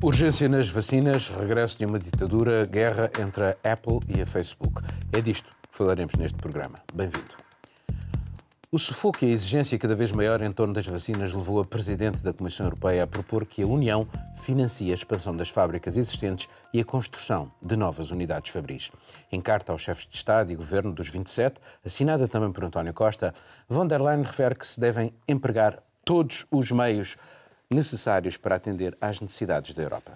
[0.00, 4.80] Urgência nas vacinas, regresso de uma ditadura, guerra entre a Apple e a Facebook.
[5.12, 6.78] É disto que falaremos neste programa.
[6.94, 7.34] Bem-vindo.
[8.70, 12.22] O sufoco e a exigência cada vez maior em torno das vacinas levou a Presidente
[12.22, 14.06] da Comissão Europeia a propor que a União
[14.40, 18.92] financie a expansão das fábricas existentes e a construção de novas unidades fabris.
[19.32, 23.34] Em carta aos chefes de Estado e Governo dos 27, assinada também por António Costa,
[23.68, 27.16] von der Leyen refere que se devem empregar todos os meios
[27.70, 30.12] necessários para atender às necessidades da Europa.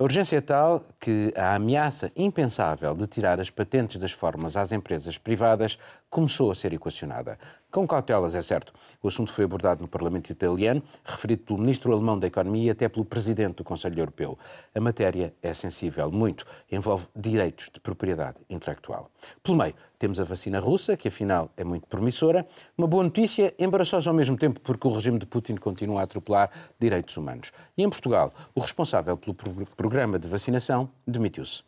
[0.00, 4.72] A urgência é tal que a ameaça impensável de tirar as patentes das formas às
[4.72, 5.78] empresas privadas
[6.08, 7.38] começou a ser equacionada.
[7.70, 8.72] Com cautelas, é certo.
[9.02, 12.88] O assunto foi abordado no Parlamento italiano, referido pelo ministro alemão da Economia e até
[12.88, 14.38] pelo presidente do Conselho Europeu.
[14.74, 16.46] A matéria é sensível, muito.
[16.72, 19.10] Envolve direitos de propriedade intelectual.
[19.42, 22.46] Pelo meio, temos a vacina russa, que afinal é muito promissora.
[22.76, 26.50] Uma boa notícia, embaraçosa ao mesmo tempo, porque o regime de Putin continua a atropelar
[26.80, 27.52] direitos humanos.
[27.76, 29.36] E em Portugal, o responsável pelo
[29.76, 31.62] programa de vacinação demitiu-se.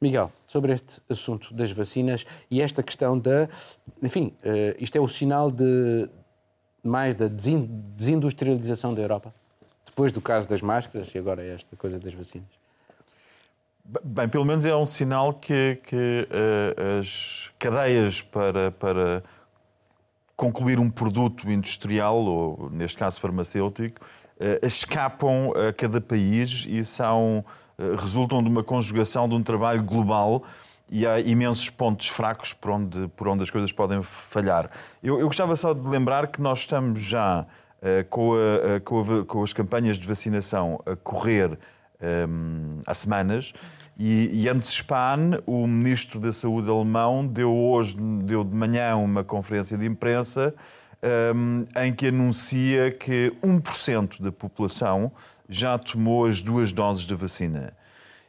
[0.00, 3.48] Miguel, sobre este assunto das vacinas e esta questão da.
[4.00, 6.08] Enfim, uh, isto é o sinal de
[6.84, 9.34] mais da desindustrialização da Europa?
[9.84, 12.61] Depois do caso das máscaras e agora esta coisa das vacinas?
[14.02, 19.22] Bem, pelo menos é um sinal que, que uh, as cadeias para, para
[20.34, 27.44] concluir um produto industrial, ou neste caso farmacêutico, uh, escapam a cada país e são
[27.78, 30.42] eh, resultam de uma conjugação de um trabalho global
[30.88, 34.70] e há imensos pontos fracos por onde, por onde as coisas podem falhar.
[35.02, 39.00] Eu, eu gostava só de lembrar que nós estamos já uh, com, a, uh, com,
[39.00, 41.58] a, com, as campanhas de vacinação a correr
[42.00, 43.52] ehm, há semanas
[43.98, 49.22] e, e antes Spahn, o ministro da Saúde alemão, deu hoje, deu de manhã uma
[49.22, 50.54] conferência de imprensa
[51.34, 55.12] um, em que anuncia que 1% da população
[55.48, 57.74] já tomou as duas doses da vacina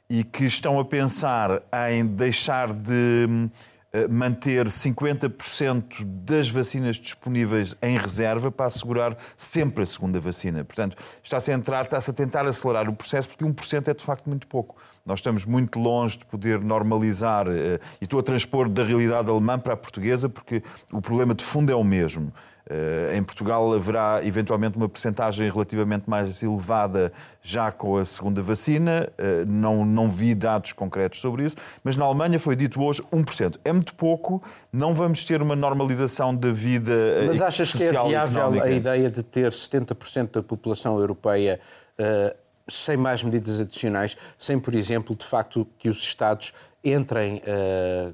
[0.10, 3.50] e que estão a pensar em deixar de hum,
[3.94, 10.66] eh, manter 50% das vacinas disponíveis em reserva para assegurar sempre a segunda vacina.
[10.66, 14.28] Portanto, está-se a entrar, está-se a tentar acelerar o processo, porque 1% é de facto
[14.28, 14.76] muito pouco.
[15.06, 19.60] Nós estamos muito longe de poder normalizar, eh, e estou a transpor da realidade alemã
[19.60, 22.32] para a portuguesa, porque o problema de fundo é o mesmo.
[22.70, 29.10] Eh, em Portugal haverá eventualmente uma percentagem relativamente mais elevada já com a segunda vacina.
[29.18, 33.60] Eh, não, não vi dados concretos sobre isso, mas na Alemanha foi dito hoje 1%.
[33.66, 34.42] É muito pouco,
[34.72, 36.94] não vamos ter uma normalização da vida
[37.28, 41.60] Mas achas que é viável a ideia de ter 70% da população europeia
[42.00, 46.54] uh, sem mais medidas adicionais, sem, por exemplo, de facto, que os Estados
[46.84, 48.14] entrem uh,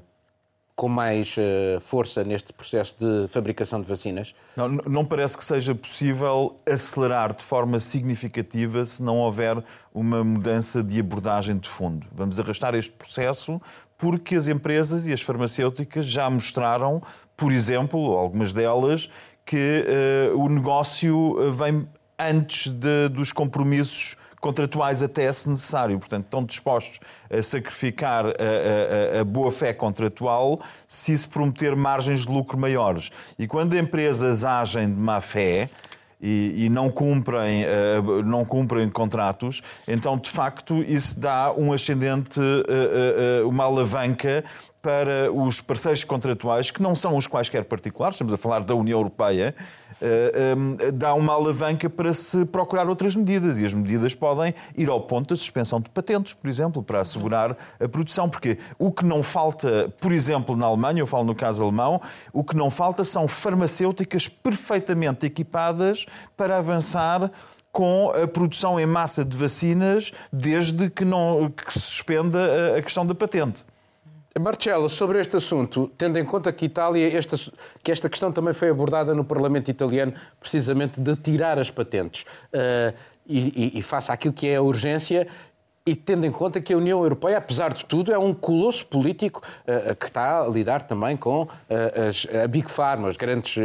[0.74, 4.34] com mais uh, força neste processo de fabricação de vacinas?
[4.56, 9.62] Não, não parece que seja possível acelerar de forma significativa se não houver
[9.92, 12.06] uma mudança de abordagem de fundo.
[12.12, 13.60] Vamos arrastar este processo
[13.98, 17.02] porque as empresas e as farmacêuticas já mostraram,
[17.36, 19.10] por exemplo, algumas delas,
[19.44, 19.84] que
[20.32, 21.86] uh, o negócio vem
[22.18, 25.98] antes de, dos compromissos contratuais até se necessário.
[25.98, 26.98] Portanto, estão dispostos
[27.30, 33.10] a sacrificar a, a, a boa-fé contratual se isso prometer margens de lucro maiores.
[33.38, 35.68] E quando empresas agem de má fé,
[36.22, 42.38] e, e, não, cumprem, uh, não cumprem contratos, então de facto isso dá um ascendente,
[42.38, 44.44] uh, uh, uma alavanca
[44.82, 48.98] para os parceiros contratuais, que não são os quaisquer particulares, estamos a falar da União
[48.98, 49.54] Europeia,
[50.94, 53.58] dá uma alavanca para se procurar outras medidas.
[53.58, 57.56] E as medidas podem ir ao ponto da suspensão de patentes, por exemplo, para assegurar
[57.78, 58.28] a produção.
[58.28, 62.00] Porque o que não falta, por exemplo, na Alemanha, eu falo no caso alemão,
[62.32, 66.06] o que não falta são farmacêuticas perfeitamente equipadas
[66.36, 67.30] para avançar
[67.72, 73.06] com a produção em massa de vacinas desde que, não, que se suspenda a questão
[73.06, 73.64] da patente.
[74.38, 77.36] Marcelo, sobre este assunto, tendo em conta que Itália, esta,
[77.82, 82.94] que esta questão também foi abordada no Parlamento italiano, precisamente de tirar as patentes, uh,
[83.26, 85.26] e, e, e face àquilo que é a urgência,
[85.84, 89.42] e tendo em conta que a União Europeia, apesar de tudo, é um colosso político
[89.42, 91.48] uh, que está a lidar também com uh,
[92.08, 93.56] as, a Big Pharma, as grandes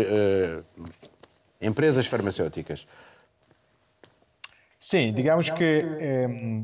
[1.62, 2.86] empresas farmacêuticas.
[4.80, 6.62] Sim, digamos que eh,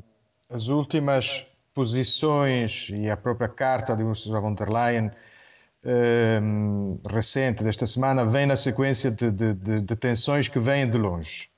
[0.54, 1.44] as últimas
[1.74, 5.12] posições e a própria carta de Ursula von der Leyen
[5.84, 10.98] um, recente desta semana vem na sequência de, de, de, de tensões que vêm de
[10.98, 11.50] longe.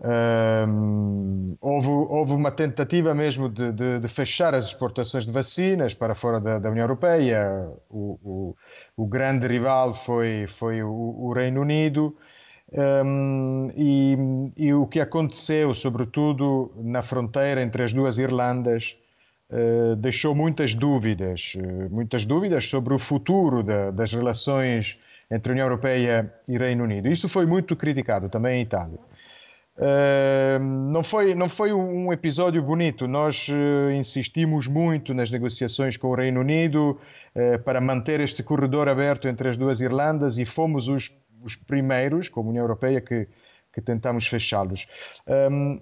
[0.00, 6.14] Um, houve, houve, uma tentativa mesmo de, de, de, fechar as exportações de vacinas para
[6.14, 7.68] fora da, da União Europeia.
[7.90, 8.56] O, o,
[8.96, 12.16] o, grande rival foi, foi o, o Reino Unido
[12.70, 14.16] Um, e,
[14.56, 18.98] e, o que aconteceu, sobretudo na fronteira entre as duas Irlandas,
[19.50, 24.98] uh, deixou muitas dúvidas, uh, muitas dúvidas sobre o futuro da, das relações
[25.30, 27.08] entre a União Europeia e Reino Unido.
[27.08, 28.98] Isso foi muito criticado também em Itália.
[29.78, 33.06] Uh, não, foi, não foi um episódio bonito.
[33.06, 36.98] Nós uh, insistimos muito nas negociações com o Reino Unido
[37.34, 42.28] uh, para manter este corredor aberto entre as duas Irlandas e fomos os, os primeiros,
[42.28, 43.28] como União Europeia, que,
[43.72, 44.86] que tentamos fechá-los.
[45.26, 45.78] Um,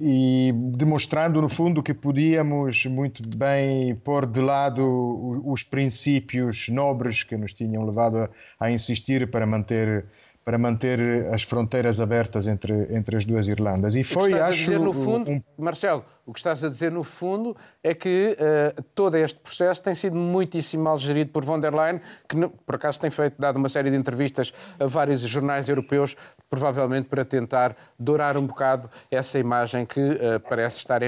[0.00, 7.36] e demonstrando, no fundo, que podíamos muito bem pôr de lado os princípios nobres que
[7.36, 8.30] nos tinham levado a,
[8.60, 10.06] a insistir para manter
[10.46, 13.96] para manter as fronteiras abertas entre, entre as duas Irlandas.
[13.96, 14.46] E foi, o que acho.
[14.46, 15.42] A dizer, no fundo, um...
[15.58, 19.92] Marcelo, o que estás a dizer, no fundo, é que uh, todo este processo tem
[19.92, 23.68] sido muitíssimo mal gerido por von der Leyen, que, por acaso, tem feito, dado uma
[23.68, 26.16] série de entrevistas a vários jornais europeus,
[26.48, 31.06] provavelmente para tentar dourar um bocado essa imagem que uh, parece estar a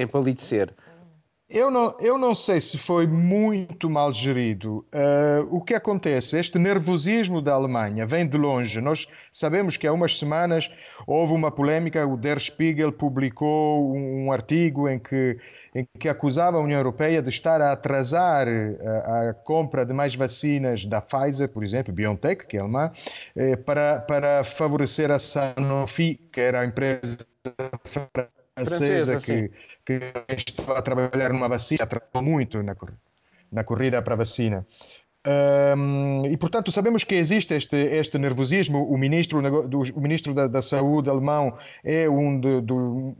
[0.00, 0.72] empalidecer.
[1.50, 4.84] Eu não, eu não sei se foi muito mal gerido.
[4.94, 6.38] Uh, o que acontece?
[6.38, 8.82] Este nervosismo da Alemanha vem de longe.
[8.82, 10.70] Nós sabemos que há umas semanas
[11.06, 12.06] houve uma polémica.
[12.06, 15.38] O Der Spiegel publicou um, um artigo em que,
[15.74, 19.94] em que acusava a União Europeia de estar a atrasar a, ah, a compra de
[19.94, 22.90] mais vacinas da Pfizer, por exemplo, BioNTech, que é alemã,
[23.34, 27.16] eh, para, para favorecer a Sanofi, que era a empresa
[28.64, 29.50] francesa, que,
[29.84, 30.00] que
[30.36, 32.76] estava a trabalhar numa vacina, atrasou muito na,
[33.50, 34.66] na corrida para a vacina.
[35.26, 38.84] Um, e portanto sabemos que existe este, este nervosismo.
[38.84, 43.16] O ministro, o ministro da, da Saúde alemão é um de, do,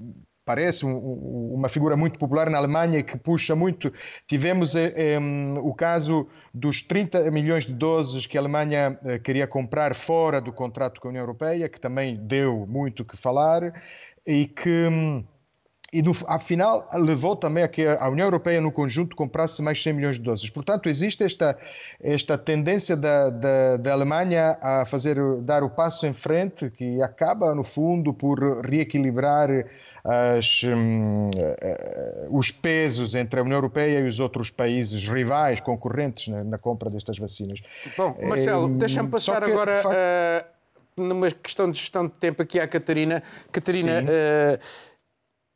[0.48, 3.92] parece um, uma figura muito popular na Alemanha que puxa muito.
[4.26, 5.18] Tivemos um, eh,
[5.60, 6.24] o caso
[6.54, 11.08] dos 30 milhões de doses que a Alemanha uh, queria comprar fora do contrato com
[11.08, 13.74] a União Europeia, que também deu muito que falar
[14.26, 15.22] e que
[15.90, 19.92] e no, afinal levou também a que a União Europeia no conjunto comprasse mais 100
[19.94, 20.50] milhões de doses.
[20.50, 21.56] Portanto, existe esta,
[21.98, 27.54] esta tendência da, da, da, Alemanha a fazer dar o passo em frente que acaba
[27.54, 29.48] no fundo por reequilibrar
[30.04, 36.28] as, um, uh, os pesos entre a União Europeia e os outros países rivais, concorrentes
[36.28, 37.62] na, na compra destas vacinas.
[37.96, 40.58] Bom, Marcelo, é, deixa-me passar que, agora uh,
[41.02, 43.22] numa questão de gestão de tempo aqui à Catarina.
[43.50, 44.02] Catarina,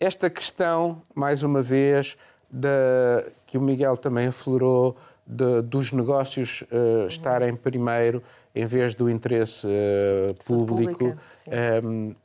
[0.02, 2.16] esta questão, mais uma vez,
[2.50, 8.20] da, que o Miguel também aflorou, de, dos negócios uh, estarem primeiro
[8.52, 11.04] em vez do interesse uh, público.
[11.04, 11.16] um,
[11.46, 12.16] ehm,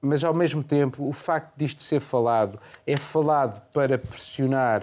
[0.00, 4.82] mas, ao mesmo tempo, o facto disto ser falado é falado para pressionar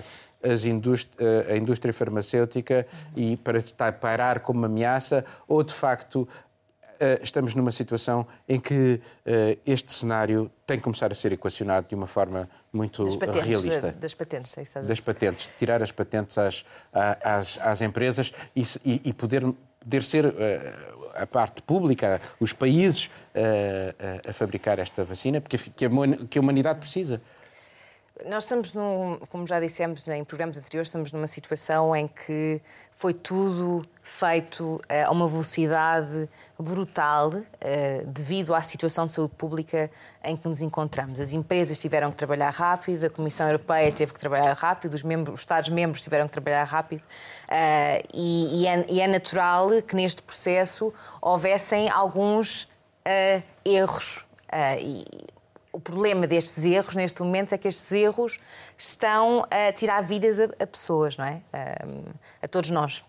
[0.66, 2.86] indústri eh, a indústria farmacêutica
[3.16, 3.24] uhum.
[3.24, 6.28] e para estar parar como ameaça, ou de facto
[7.22, 11.96] estamos numa situação em que uh, este cenário tem que começar a ser equacionado de
[11.96, 13.96] uma forma muito das patentes, realista.
[14.00, 14.82] Das patentes, é isso.
[14.82, 19.44] Das patentes, tirar as patentes às, às, às empresas e, e, poder,
[19.80, 20.34] poder ser
[21.16, 25.90] a parte pública, os países uh, a fabricar esta vacina, porque que a,
[26.30, 27.22] que a humanidade precisa.
[28.24, 32.62] Nós estamos, num, como já dissemos em programas anteriores, estamos numa situação em que
[32.94, 37.30] foi tudo feito eh, a uma velocidade brutal
[37.60, 39.92] eh, devido à situação de saúde pública
[40.24, 41.20] em que nos encontramos.
[41.20, 45.40] As empresas tiveram que trabalhar rápido, a Comissão Europeia teve que trabalhar rápido, os, os
[45.42, 47.04] Estados-membros tiveram que trabalhar rápido
[47.50, 52.70] eh, é, e, é, natural que neste processo houvessem alguns
[53.66, 54.26] erros.
[54.80, 55.06] E,
[55.76, 58.40] o problema destes erros, neste momento, é que estes erros
[58.78, 61.42] estão a tirar vidas a, a pessoas, não é?
[61.52, 63.04] A, a todos nós.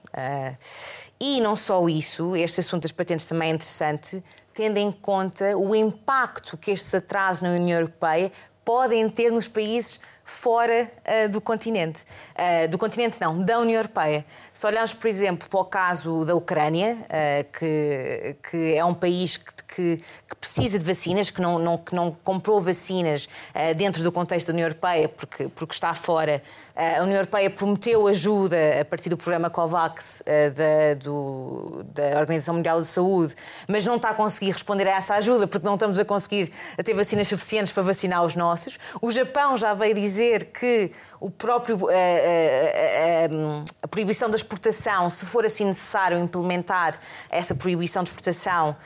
[1.21, 5.75] E não só isso, este assunto das patentes também é interessante, tendo em conta o
[5.75, 8.33] impacto que estes atrasos na União Europeia
[8.65, 12.03] podem ter nos países fora uh, do continente.
[12.35, 14.27] Uh, do continente, não, da União Europeia.
[14.53, 19.37] Se olharmos, por exemplo, para o caso da Ucrânia, uh, que, que é um país
[19.37, 19.97] que, que,
[20.29, 23.29] que, precisa de vacinas, que não, não, que não comprou vacinas
[23.77, 26.43] dentro do contexto da União Europeia porque, porque está fora
[26.77, 30.23] a União Europeia prometeu ajuda a partir do programa COVAX
[30.55, 33.35] da, do, da Organização Mundial de Saúde,
[33.67, 36.53] mas não está a conseguir responder a essa ajuda porque não estamos a conseguir
[36.85, 38.79] ter vacinas suficientes para vacinar os nossos.
[39.01, 45.09] O Japão já veio dizer que o próprio, a, a, a, a, proibição da exportação,
[45.09, 46.99] se for assim necessário implementar
[47.31, 48.77] essa proibição de exportação,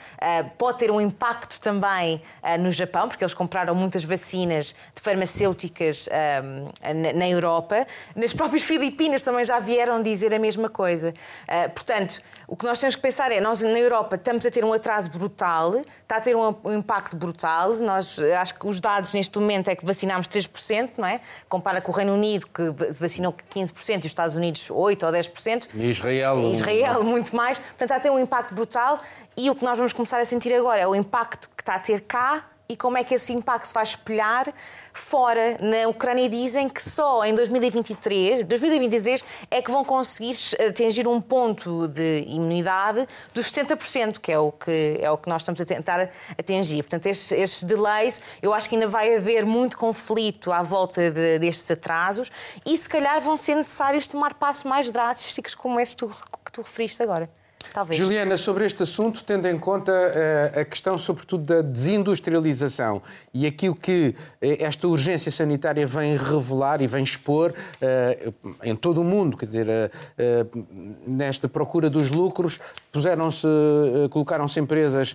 [0.56, 2.22] pode ter um impacto também
[2.60, 6.08] no Japão, porque eles compraram muitas vacinas de farmacêuticas
[7.16, 7.86] na Europa.
[8.14, 11.12] Nas próprias Filipinas também já vieram dizer a mesma coisa.
[11.74, 14.72] Portanto, o que nós temos que pensar é, nós na Europa estamos a ter um
[14.72, 17.76] atraso brutal, está a ter um, impacto brutal.
[17.76, 21.20] Nós, acho que os dados neste momento é que vacinámos 3%, não é?
[21.48, 22.62] Compara com o Reino Unido, que
[22.98, 25.68] vacinou 15%, e os Estados Unidos 8% ou 10%.
[25.76, 26.38] E Israel...
[26.40, 27.56] E Israel, muito mais.
[27.56, 28.98] Portanto, está a ter um impacto brutal.
[29.36, 31.78] E o que nós vamos começar a sentir agora é o impacto que está a
[31.78, 34.54] ter cá e como é que esse impacto se vai espelhar
[34.92, 35.56] fora.
[35.60, 40.36] Na Ucrânia dizem que só em 2023, 2023 é que vão conseguir
[40.68, 45.42] atingir um ponto de imunidade dos 70%, que é o que, é o que nós
[45.42, 46.84] estamos a tentar atingir.
[46.84, 51.40] Portanto, estes, estes delays, eu acho que ainda vai haver muito conflito à volta de,
[51.40, 52.30] destes atrasos
[52.64, 56.52] e se calhar vão ser necessários tomar passos mais drásticos como esse que tu, que
[56.52, 57.28] tu referiste agora.
[57.72, 57.96] Talvez.
[57.96, 63.00] Juliana, sobre este assunto, tendo em conta uh, a questão, sobretudo, da desindustrialização
[63.32, 69.00] e aquilo que uh, esta urgência sanitária vem revelar e vem expor uh, em todo
[69.00, 69.66] o mundo, quer dizer,
[71.06, 72.58] nesta procura dos lucros,
[72.90, 73.46] puseram-se,
[74.10, 75.14] colocaram-se empresas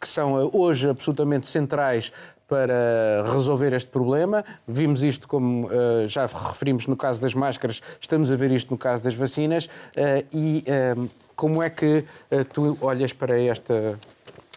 [0.00, 2.12] que são hoje absolutamente centrais
[2.52, 4.44] para resolver este problema.
[4.68, 8.76] Vimos isto, como uh, já referimos no caso das máscaras, estamos a ver isto no
[8.76, 9.64] caso das vacinas.
[9.64, 11.98] Uh, e uh, como é que
[12.30, 13.98] uh, tu olhas para esta,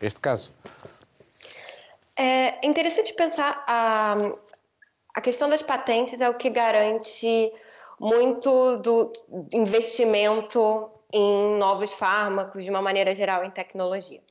[0.02, 0.52] este caso?
[2.18, 4.16] É interessante pensar a,
[5.16, 7.52] a questão das patentes é o que garante
[8.00, 9.12] muito do
[9.52, 14.22] investimento em novos fármacos, de uma maneira geral, em tecnologia.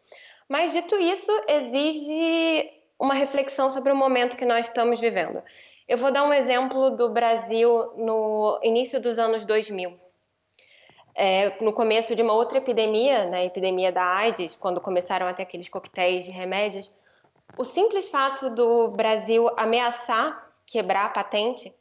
[0.49, 5.43] Mas, dito isso, exige uma reflexão sobre o momento que nós estamos vivendo.
[5.89, 9.95] Eu vou dar um exemplo do Brasil no início dos anos 2000
[11.15, 15.33] é, no começo de uma outra epidemia, né, a epidemia da AIDS, quando começaram a
[15.33, 16.91] ter aqueles coquetéis de remédios,
[17.57, 21.73] o simples fato do Brasil ameaçar quebrar a patente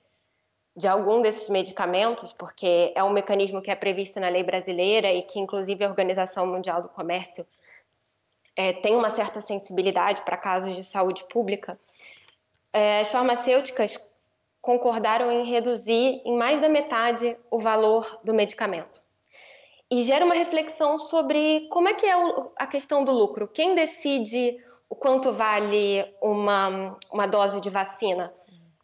[0.76, 5.22] de algum desses medicamentos, porque é um mecanismo que é previsto na lei brasileira e
[5.22, 7.46] que, inclusive, a Organização Mundial do Comércio
[8.56, 11.80] é, tem uma certa sensibilidade para casos de saúde pública,
[12.72, 14.00] é, as farmacêuticas
[14.62, 19.02] concordaram em reduzir em mais da metade o valor do medicamento
[19.94, 22.14] e gera uma reflexão sobre como é que é
[22.58, 23.48] a questão do lucro.
[23.48, 24.58] Quem decide
[24.90, 28.34] o quanto vale uma, uma dose de vacina?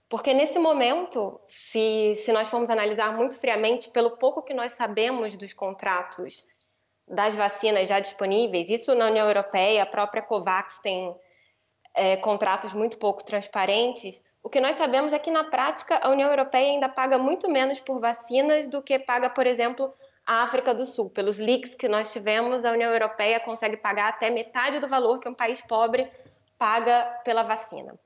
[0.07, 5.35] Porque nesse momento, se, se nós formos analisar muito friamente, pelo pouco que nós sabemos
[5.35, 6.43] dos contratos
[7.07, 11.15] das vacinas já disponíveis, isso na União Europeia, a própria COVAX tem
[11.95, 14.21] é, contratos muito pouco transparentes.
[14.43, 17.79] O que nós sabemos é que, na prática, a União Europeia ainda paga muito menos
[17.79, 19.91] por vacinas do que paga, por exemplo,
[20.29, 21.09] a África do Sul.
[21.09, 25.27] Pelos leaks que nós tivemos, a União Europeia consegue pagar até metade do valor que
[25.27, 26.07] um país pobre
[26.55, 27.99] paga pela vacina.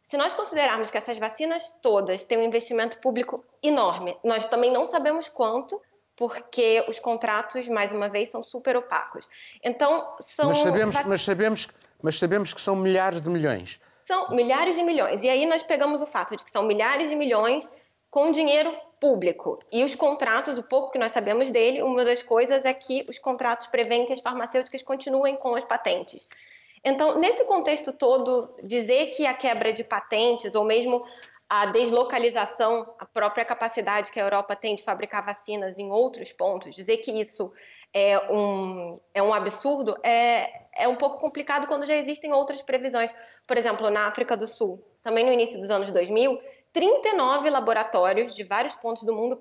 [0.00, 4.86] Se nós considerarmos que essas vacinas todas têm um investimento público enorme, nós também não
[4.86, 5.78] sabemos quanto,
[6.16, 9.28] porque os contratos, mais uma vez, são super opacos.
[9.62, 10.46] Então, são.
[10.46, 11.68] Mas sabemos, mas sabemos,
[12.00, 13.78] mas sabemos que são milhares de milhões.
[14.00, 15.22] São milhares de milhões.
[15.22, 17.70] E aí nós pegamos o fato de que são milhares de milhões
[18.16, 19.58] com dinheiro público.
[19.70, 23.18] E os contratos, o pouco que nós sabemos dele, uma das coisas é que os
[23.18, 26.26] contratos prevêem que as farmacêuticas continuem com as patentes.
[26.82, 31.04] Então, nesse contexto todo, dizer que a quebra de patentes ou mesmo
[31.46, 36.74] a deslocalização, a própria capacidade que a Europa tem de fabricar vacinas em outros pontos,
[36.74, 37.52] dizer que isso
[37.92, 43.12] é um, é um absurdo é, é um pouco complicado quando já existem outras previsões.
[43.46, 46.40] Por exemplo, na África do Sul, também no início dos anos 2000,
[46.76, 49.40] 39 laboratórios de vários pontos do mundo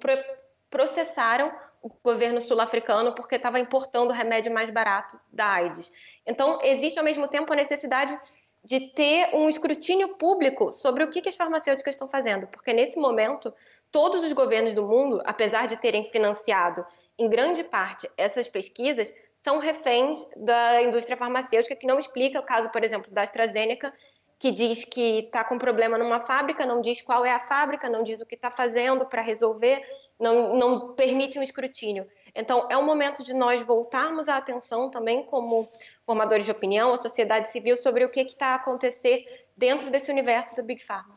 [0.70, 5.92] processaram o governo sul-africano porque estava importando o remédio mais barato da AIDS.
[6.26, 8.18] Então, existe ao mesmo tempo a necessidade
[8.64, 12.98] de ter um escrutínio público sobre o que, que as farmacêuticas estão fazendo, porque nesse
[12.98, 13.54] momento,
[13.92, 16.86] todos os governos do mundo, apesar de terem financiado
[17.20, 22.70] em grande parte essas pesquisas, são reféns da indústria farmacêutica, que não explica o caso,
[22.72, 23.94] por exemplo, da AstraZeneca,
[24.38, 28.04] que diz que está com problema numa fábrica, não diz qual é a fábrica, não
[28.04, 29.82] diz o que está fazendo para resolver,
[30.20, 32.06] não, não permite um escrutínio.
[32.34, 35.70] Então, é um momento de nós voltarmos a atenção também como
[36.06, 39.26] formadores de opinião, a sociedade civil, sobre o que está a acontecer
[39.56, 41.16] dentro desse universo do Big Pharma.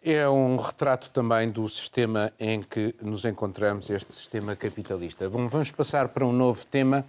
[0.00, 5.28] É um retrato também do sistema em que nos encontramos, este sistema capitalista.
[5.28, 7.04] Vamos passar para um novo tema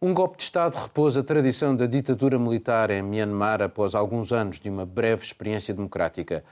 [0.00, 4.60] um golpe de Estado repôs a tradição da ditadura militar em Myanmar após alguns anos
[4.60, 6.44] de uma breve experiência democrática.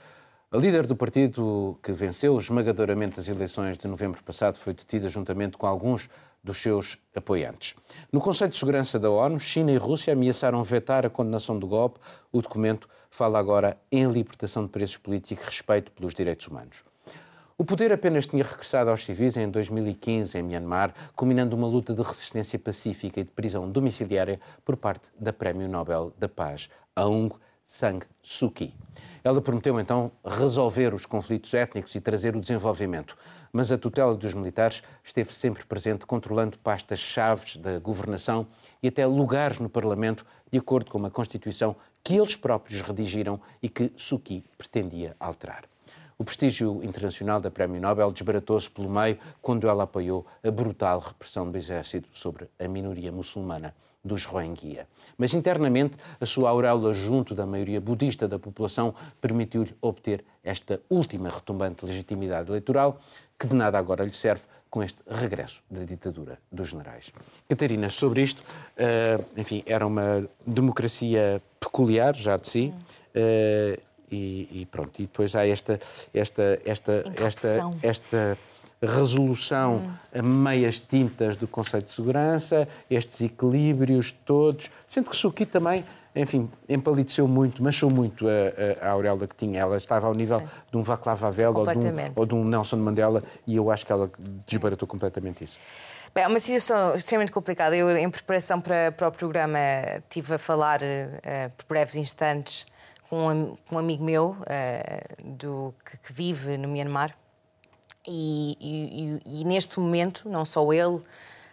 [0.51, 5.57] A líder do partido que venceu esmagadoramente as eleições de novembro passado foi detida juntamente
[5.57, 6.09] com alguns
[6.43, 7.73] dos seus apoiantes.
[8.11, 11.99] No Conselho de Segurança da ONU, China e Rússia ameaçaram vetar a condenação do golpe.
[12.33, 16.83] O documento fala agora em libertação de presos políticos e respeito pelos direitos humanos.
[17.59, 22.03] O poder apenas tinha regressado aos civis em 2015 em Myanmar, culminando uma luta de
[22.03, 27.33] resistência pacífica e de prisão domiciliária por parte da Prémio Nobel da Paz, Aung
[27.65, 28.75] San Suu Kyi.
[29.23, 33.17] Ela prometeu então resolver os conflitos étnicos e trazer o desenvolvimento,
[33.51, 38.45] mas a tutela dos militares esteve sempre presente, controlando pastas-chave da governação
[38.83, 43.67] e até lugares no Parlamento, de acordo com uma Constituição que eles próprios redigiram e
[43.67, 45.63] que Suki pretendia alterar.
[46.19, 51.51] O prestígio internacional da Prémio Nobel desbaratou-se pelo meio quando ela apoiou a brutal repressão
[51.51, 54.87] do exército sobre a minoria muçulmana dos Rohingya.
[55.15, 61.29] Mas internamente, a sua auréola junto da maioria budista da população permitiu-lhe obter esta última
[61.29, 62.99] retumbante legitimidade eleitoral,
[63.37, 67.13] que de nada agora lhe serve com este regresso da ditadura dos generais.
[67.47, 72.73] Catarina, sobre isto, uh, enfim, era uma democracia peculiar, já de si,
[73.15, 75.79] uh, e, e, pronto, e depois há esta,
[76.13, 78.37] esta, esta, esta, esta
[78.81, 79.81] resolução
[80.13, 85.83] a meias tintas do Conselho de Segurança, estes equilíbrios todos, sendo que Suki também
[86.19, 89.59] enfim, empalideceu muito, manchou muito a, a, a auréola que tinha.
[89.61, 90.47] Ela estava ao nível Sim.
[90.71, 93.85] de um Václav Havel ou de, um, ou de um Nelson Mandela e eu acho
[93.85, 94.09] que ela
[94.47, 95.57] desbaratou completamente isso.
[96.15, 97.75] Bem, é uma situação extremamente complicada.
[97.75, 99.59] Eu, em preparação para, para o programa,
[99.99, 102.65] estive a falar uh, por breves instantes
[103.09, 107.15] com um, um amigo meu uh, do, que, que vive no Myanmar.
[108.07, 108.57] E,
[109.25, 111.01] e, e, neste momento, não só ele,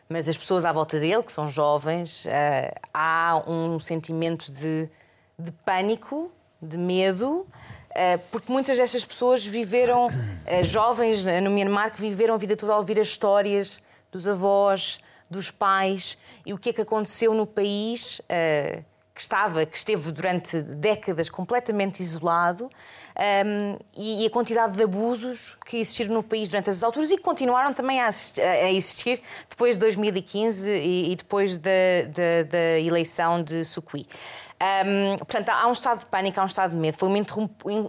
[0.09, 4.89] mas as pessoas à volta dele, que são jovens, uh, há um sentimento de,
[5.39, 6.31] de pânico,
[6.63, 10.09] de medo, uh, porque muitas destas pessoas viveram,
[10.63, 13.83] jovens no Myanmar, que viveram a vida toda a ouvir as histórias
[14.13, 18.21] dos avós, dos pais e o que é que aconteceu no país
[19.14, 22.68] que estava, que esteve durante décadas completamente isolado
[23.47, 27.16] um, e, e, a quantidade de abusos que existiram no país durante essas alturas e
[27.16, 31.71] que continuaram também a, a existir depois de 2015 e, e depois da,
[32.09, 34.05] da, da, eleição de Sukui.
[34.64, 36.96] Um, portanto, há um estado de pânico, há um estado de medo.
[36.96, 37.09] Foi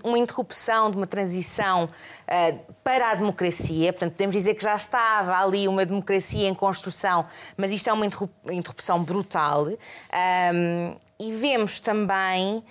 [0.04, 3.94] uma interrupção de uma transição uh, para a democracia.
[3.94, 8.06] Portanto, podemos dizer que já estava ali uma democracia em construção, mas isto é uma
[8.06, 9.68] interrupção brutal.
[9.68, 12.64] Um, e vemos também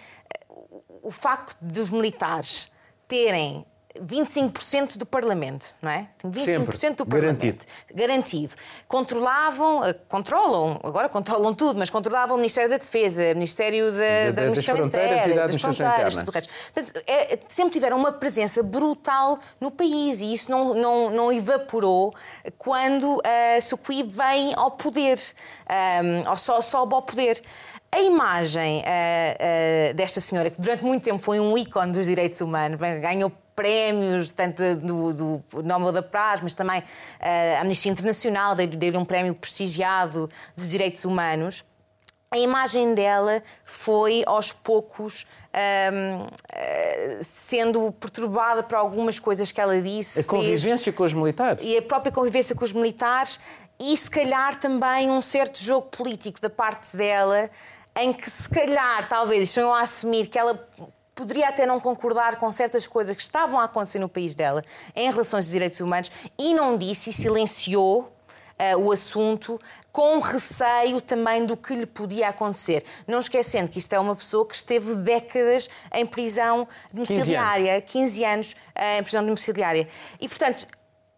[1.03, 2.71] o facto dos militares
[3.09, 3.65] terem
[4.01, 6.09] 25% do Parlamento, não é?
[6.25, 6.97] 25% Sempre.
[6.97, 7.41] do Parlamento.
[7.41, 7.65] Garantido.
[7.95, 8.53] Garantido.
[8.89, 13.99] Controlavam, eh, controlam, agora controlam tudo, mas controlavam o Ministério da Defesa, o Ministério da,
[13.99, 16.53] da, da Administração Interna, das fronteiras, do resto.
[17.07, 22.13] É, sempre tiveram uma presença brutal no país e isso não, não, não evaporou
[22.59, 25.21] quando a uh, Sukui vem ao poder,
[26.05, 27.41] um, ou só sobe ao poder.
[27.93, 32.41] A imagem uh, uh, desta senhora, que durante muito tempo foi um ícone dos direitos
[32.41, 36.83] humanos, ganhou prémios, tanto do, do Nobel da Paz, mas também
[37.21, 41.65] a Amnistia Internacional deu-lhe um prémio prestigiado de direitos humanos.
[42.35, 49.81] A imagem dela foi aos poucos um, ehm, sendo perturbada por algumas coisas que ela
[49.81, 50.19] disse.
[50.19, 51.65] A convivência fez, com os militares.
[51.65, 53.39] E a própria convivência com os militares
[53.79, 57.49] e se calhar também um certo jogo político da parte dela
[57.97, 60.69] em que se calhar, talvez, estão a assumir que ela
[61.15, 65.11] poderia até não concordar com certas coisas que estavam a acontecer no país dela em
[65.11, 68.11] relação aos direitos humanos e não disse e silenciou
[68.55, 72.85] Uh, o assunto com receio também do que lhe podia acontecer.
[73.05, 78.25] Não esquecendo que isto é uma pessoa que esteve décadas em prisão domiciliária, 15 anos,
[78.25, 79.89] 15 anos uh, em prisão domiciliária.
[80.21, 80.69] E, portanto,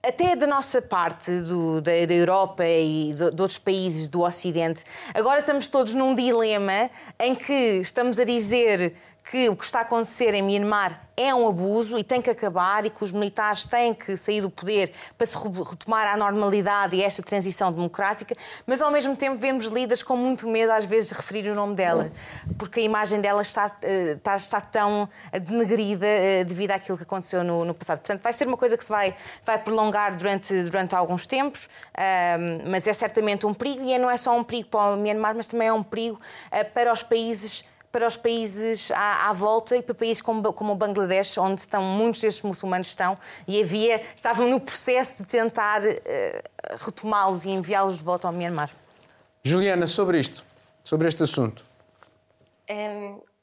[0.02, 4.84] até da nossa parte, do, da, da, Europa e de, de, outros países do Ocidente,
[5.12, 8.94] agora estamos todos num dilema em que estamos a dizer
[9.30, 12.84] que o que está a acontecer em Myanmar é um abuso e tem que acabar
[12.84, 17.02] e que os militares têm que sair do poder para se retomar à normalidade e
[17.02, 18.36] esta transição democrática,
[18.66, 21.74] mas ao mesmo tempo vemos líderes com muito medo às vezes de referir o nome
[21.74, 22.12] dela,
[22.58, 27.42] porque a imagem dela está, eh, está, está tão denegrida eh, devido àquilo que aconteceu
[27.42, 27.98] no, no, passado.
[27.98, 31.68] Portanto, vai ser uma coisa que se vai, vai prolongar durante, durante alguns tempos,
[32.68, 35.46] mas é certamente um perigo e não é só um perigo para o Myanmar, mas
[35.46, 37.64] também é um perigo eh, para os países
[37.96, 41.82] para os países à, à volta e para países como, como, o Bangladesh, onde estão
[41.82, 43.16] muitos destes muçulmanos estão
[43.48, 45.94] e havia estavam no processo de tentar uh,
[46.76, 48.68] retomá-los e enviá-los de volta ao Myanmar.
[49.42, 50.44] Juliana, sobre isto,
[50.84, 51.64] sobre este assunto.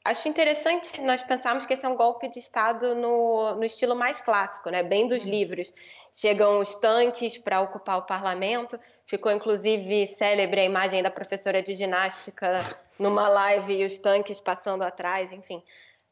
[0.04, 4.20] Acho interessante nós pensarmos que esse é um golpe de Estado no, no estilo mais
[4.20, 4.82] clássico, né?
[4.82, 5.72] bem dos livros.
[6.12, 8.78] Chegam os tanques para ocupar o parlamento.
[9.06, 12.62] Ficou, inclusive, célebre a imagem da professora de ginástica
[12.98, 15.62] numa live e os tanques passando atrás, enfim.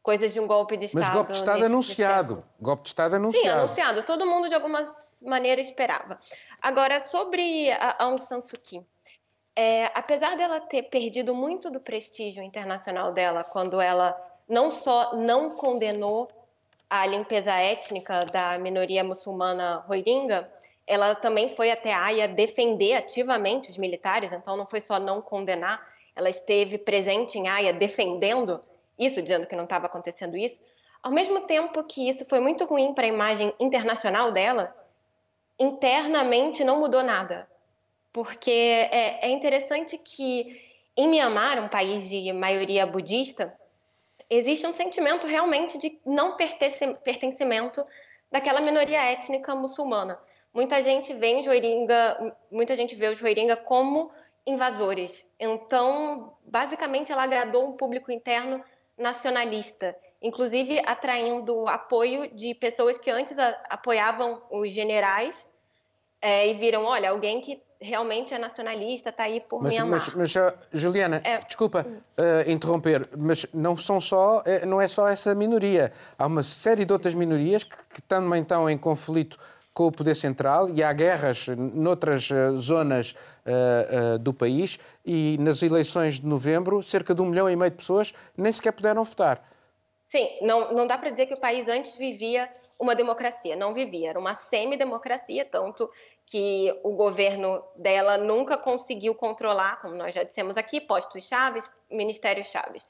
[0.03, 1.05] Coisas de um golpe de Estado.
[1.05, 2.45] Mas golpe de Estado anunciado.
[2.61, 3.45] Golpe de Estado anunciado.
[3.45, 4.03] Sim, anunciado.
[4.03, 4.85] Todo mundo, de alguma
[5.25, 6.19] maneira, esperava.
[6.61, 8.85] Agora, sobre a Aung San Suu Kyi.
[9.55, 15.51] É, apesar dela ter perdido muito do prestígio internacional dela quando ela não só não
[15.51, 16.29] condenou
[16.89, 20.51] a limpeza étnica da minoria muçulmana rohingya,
[20.87, 25.21] ela também foi até a Haia defender ativamente os militares, então não foi só não
[25.21, 25.87] condenar,
[26.17, 28.61] ela esteve presente em Haia defendendo
[28.99, 30.61] isso, dizendo que não estava acontecendo isso.
[31.03, 34.75] Ao mesmo tempo que isso foi muito ruim para a imagem internacional dela,
[35.59, 37.49] internamente não mudou nada
[38.13, 40.61] porque é, é interessante que
[40.97, 43.57] em Myanmar, um país de maioria budista,
[44.29, 47.85] existe um sentimento realmente de não pertencimento
[48.31, 50.19] daquela minoria étnica muçulmana.
[50.53, 54.11] Muita gente vê os Rohingya, muita gente vê os Rohingya como
[54.47, 55.25] invasores.
[55.41, 58.63] Então, basicamente, ela agradou um público interno
[58.99, 63.37] nacionalista, inclusive atraindo apoio de pessoas que antes
[63.71, 65.49] apoiavam os generais
[66.21, 69.79] é, e viram, olha, alguém que realmente é nacionalista, está aí por mas.
[69.79, 70.35] Mas, mas
[70.73, 71.39] Juliana, é...
[71.39, 75.93] desculpa uh, interromper, mas não, são só, eh, não é só essa minoria.
[76.19, 79.39] Há uma série de outras minorias que, que também estão em conflito
[79.75, 85.37] com o poder central e há guerras noutras uh, zonas uh, uh, do país e
[85.41, 89.03] nas eleições de novembro cerca de um milhão e meio de pessoas nem sequer puderam
[89.05, 89.43] votar.
[90.09, 94.11] Sim, não, não dá para dizer que o país antes vivia uma democracia, não vivia,
[94.11, 95.91] era uma semi-democracia, tanto
[96.27, 102.45] que o governo dela nunca conseguiu controlar, como nós já dissemos aqui, postos Chaves, Ministério
[102.45, 102.89] Chaves.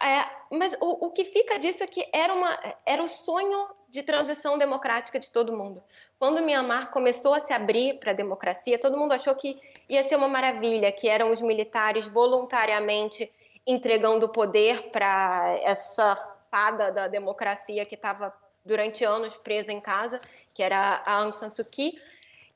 [0.00, 4.02] É, mas o, o, que fica disso é que era, uma, era o sonho de
[4.02, 5.82] transição democrática de todo mundo.
[6.18, 9.56] Quando Myanmar começou a se abrir para a democracia, todo mundo achou que
[9.88, 13.30] ia ser uma maravilha, que eram os militares voluntariamente
[13.66, 16.16] entregando o poder para essa
[16.50, 20.20] fada da democracia que estava durante anos presa em casa,
[20.54, 21.98] que era a Aung San Suu Kyi.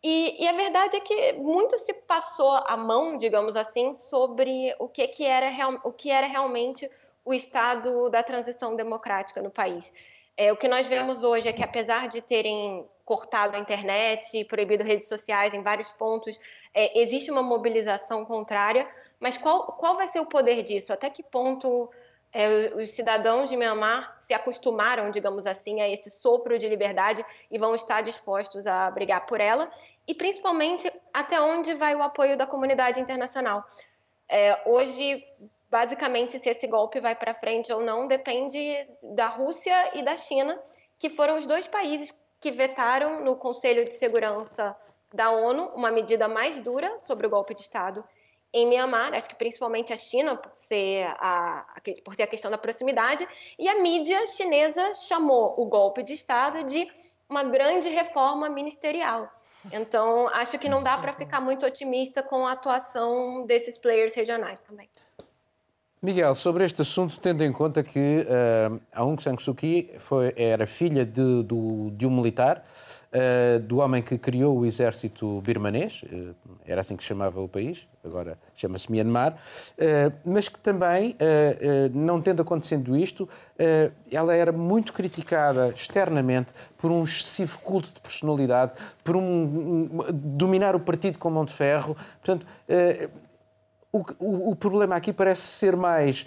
[0.03, 4.89] E, e, a verdade é que muito se passou a mão, digamos assim, sobre o
[4.89, 6.89] que, que, era, real, o que era realmente
[7.25, 9.93] o estado da transição democrática no país.
[10.37, 14.85] É, o que nós vemos hoje é que, apesar de terem cortado a internet, proibido
[14.85, 16.39] redes sociais em vários pontos,
[16.75, 18.87] é, existe uma mobilização contrária.
[19.19, 20.93] Mas qual, qual vai ser o poder disso?
[20.93, 21.91] Até que ponto
[22.37, 27.57] é, os cidadãos de Myanmar se acostumaram, digamos assim, a esse sopro de liberdade e
[27.57, 29.73] vão estar dispostos a brigar por ela,
[30.07, 33.65] e principalmente até onde vai o apoio da comunidade internacional.
[34.29, 35.25] É, hoje,
[35.71, 38.61] basicamente, se esse golpe vai para frente ou não depende
[39.15, 40.61] da Rússia e da China,
[40.99, 44.77] que foram os dois países que vetaram no Conselho de Segurança
[45.11, 48.05] da ONU uma medida mais dura sobre o golpe de Estado
[48.53, 51.67] em Myanmar, acho que principalmente a China, por, ser a,
[52.05, 53.27] por ter a questão da proximidade,
[53.59, 56.89] e a mídia chinesa chamou o golpe de Estado de
[57.29, 59.31] uma grande reforma ministerial.
[59.73, 64.61] Então, acho que não dá para ficar muito otimista com a atuação desses players regionais
[64.61, 64.89] também.
[66.01, 70.67] Miguel, sobre este assunto, tendo em conta que uh, Aung San Suu Kyi foi, era
[70.67, 71.43] filha de,
[71.93, 72.65] de um militar,
[73.17, 76.35] uh, do homem que criou o exército birmanês, uh,
[76.67, 81.17] era assim que chamava o país, agora chama-se Myanmar, uh, mas que também,
[81.93, 83.29] não tendo acontecendo isto,
[84.11, 90.81] ela era muito criticada externamente por um excessivo culto de personalidade, por um dominar o
[90.81, 91.97] partido com mão de ferro.
[92.23, 92.47] Portanto,
[93.93, 96.27] o, o, o, problema aqui parece ser mais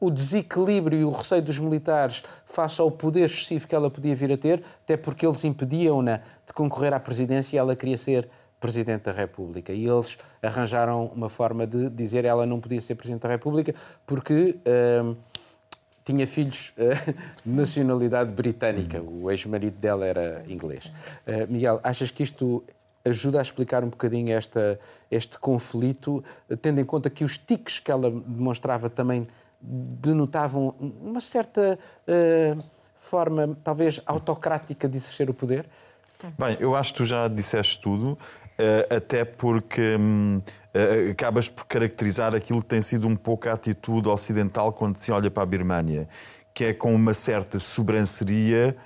[0.00, 4.32] o desequilíbrio e o receio dos militares face ao poder excessivo que ela podia vir
[4.32, 8.28] a ter, até porque eles impediam-na de concorrer à presidência e ela queria ser
[8.60, 9.72] Presidente da República.
[9.72, 13.74] E eles arranjaram uma forma de dizer que ela não podia ser Presidente da República
[14.04, 15.16] porque uh,
[16.04, 17.12] tinha filhos uh,
[17.46, 19.00] de nacionalidade britânica.
[19.00, 20.92] O ex-marido dela era inglês.
[21.26, 22.64] Uh, Miguel, achas que isto
[23.04, 26.22] ajuda a explicar um bocadinho esta, este conflito,
[26.60, 29.26] tendo em conta que os tiques que ela demonstrava também
[29.60, 32.64] denotavam uma certa uh,
[32.96, 35.66] forma, talvez, autocrática de exercer o poder?
[36.38, 40.42] Bem, eu acho que tu já disseste tudo, uh, até porque um, uh,
[40.74, 45.12] eh, acabas por caracterizar aquilo que tem sido um pouco a atitude ocidental quando se
[45.12, 46.08] olha para a Birmânia,
[46.52, 48.76] que é com uma certa sobranceria,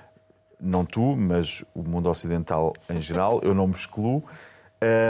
[0.59, 4.23] não tu, mas o mundo ocidental em geral, eu não me excluo,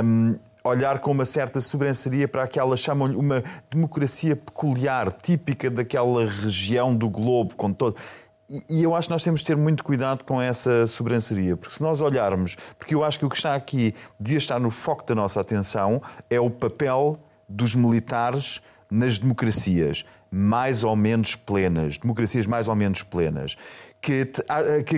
[0.03, 6.95] um, olhar com uma certa sobranceria para aquela, chamam-lhe uma democracia peculiar, típica daquela região
[6.95, 7.97] do globo, com todo.
[8.69, 11.81] E eu acho que nós temos de ter muito cuidado com essa sobranceria, porque se
[11.81, 15.15] nós olharmos, porque eu acho que o que está aqui devia estar no foco da
[15.15, 17.17] nossa atenção é o papel
[17.49, 23.55] dos militares nas democracias mais ou menos plenas, democracias mais ou menos plenas.
[24.01, 24.25] Que,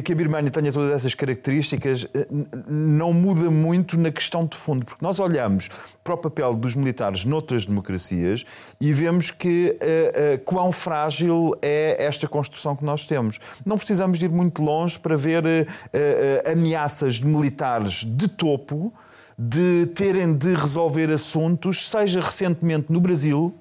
[0.02, 2.26] que, a Birmania tenha todas essas características eh,
[2.67, 5.69] não muda muito na questão de fundo, porque nós olhamos
[6.04, 8.43] para o papel dos militares noutras democracias
[8.82, 13.38] e vemos que uh, uh, quão frágil é esta construção que nós temos.
[13.63, 18.91] Não precisamos ir muito longe para ver uh, ameaças de militares de topo
[19.38, 23.54] de terem de resolver assuntos, seja recentemente no Brasil,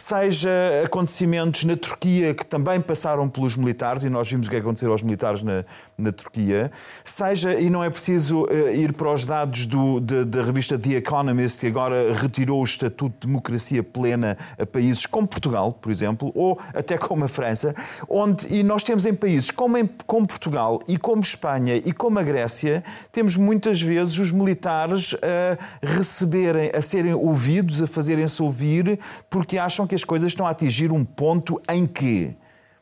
[0.00, 0.50] seja
[0.84, 5.02] acontecimentos na Turquia que também passaram pelos militares, e nós vimos o que aconteceu aos
[5.02, 5.64] militares na,
[5.96, 6.72] na Turquia,
[7.04, 10.94] seja, e não é preciso uh, ir para os dados do, de, da revista The
[10.94, 16.32] Economist, que agora retirou o estatuto de democracia plena a países como Portugal, por exemplo,
[16.34, 17.74] ou até como a França,
[18.08, 22.18] onde, e nós temos em países como, em, como Portugal e como Espanha e como
[22.18, 22.82] a Grécia,
[23.12, 29.89] temos muitas vezes os militares a receberem, a serem ouvidos, a fazerem-se ouvir, porque acham
[29.90, 32.36] que as coisas estão a atingir um ponto em que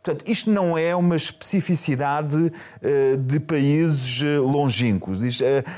[0.08, 5.20] Portanto, isto não é uma especificidade uh, de países uh, longínquos.
[5.20, 5.22] Uh,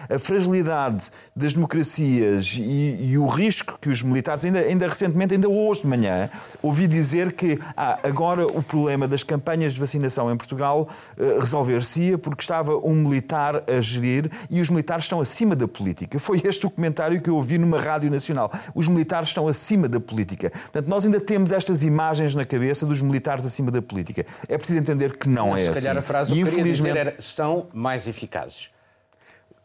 [0.09, 5.49] a fragilidade das democracias e, e, o risco que os militares, ainda, ainda recentemente, ainda
[5.49, 6.31] hoje de manhã,
[6.63, 10.89] ouvi dizer que ah, agora o problema das campanhas de vacinação em Portugal
[11.39, 16.19] resolver-se-ia porque estava um militar a gerir e os militares estão acima da política.
[16.19, 18.53] Foi este o comentário que eu ouvi numa rádio nacional.
[18.75, 20.51] Os militares estão acima da política.
[20.51, 24.53] Portanto, nós ainda temos estas imagens na cabeça dos militares acima da política política.
[24.53, 25.99] É preciso entender que não Mas, é se calhar assim.
[25.99, 26.93] a frase que infelizmente...
[26.93, 28.71] dizer era estão mais eficazes.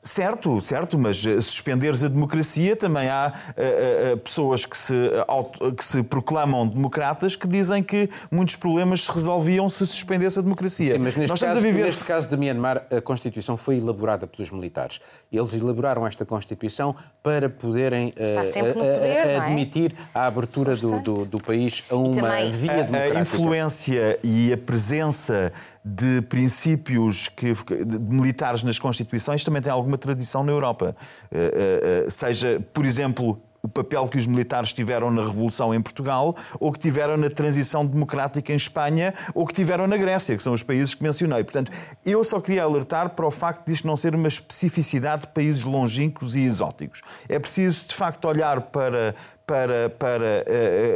[0.06, 5.74] Certo, certo, mas eh, suspenderes a democracia também há uh, uh, pessoas que se, uh,
[5.74, 10.94] que se proclamam democratas que dizem que muitos problemas se resolviam se suspendesse a democracia.
[10.94, 11.86] Sim, mas neste, Nós caso, a viver...
[11.86, 15.02] neste caso de Myanmar, a Constituição foi elaborada pelos militares.
[15.32, 19.38] Eles elaboraram esta Constituição para poderem poder, é?
[19.39, 20.20] admitir é?
[20.20, 23.18] a abertura do, do, do, país a uma via democrática.
[23.18, 25.52] A influência e a presença
[25.86, 30.95] de princípios que, de militares nas Constituições também tem alguma tradição na Europa.
[31.32, 36.36] Uh, uh, seja, por exemplo, o papel que os militares tiveram na Revolução em Portugal,
[36.60, 40.54] ou que tiveram na transição democrática em Espanha, ou que tiveram na Grécia, que são
[40.54, 41.43] os países que mencionei.
[41.43, 41.71] Portanto,
[42.06, 45.63] eu só queria alertar para o facto de isto não ser uma especificidade de países
[45.63, 47.02] longínquos e exóticos.
[47.28, 50.45] É preciso, de facto, olhar para, para, para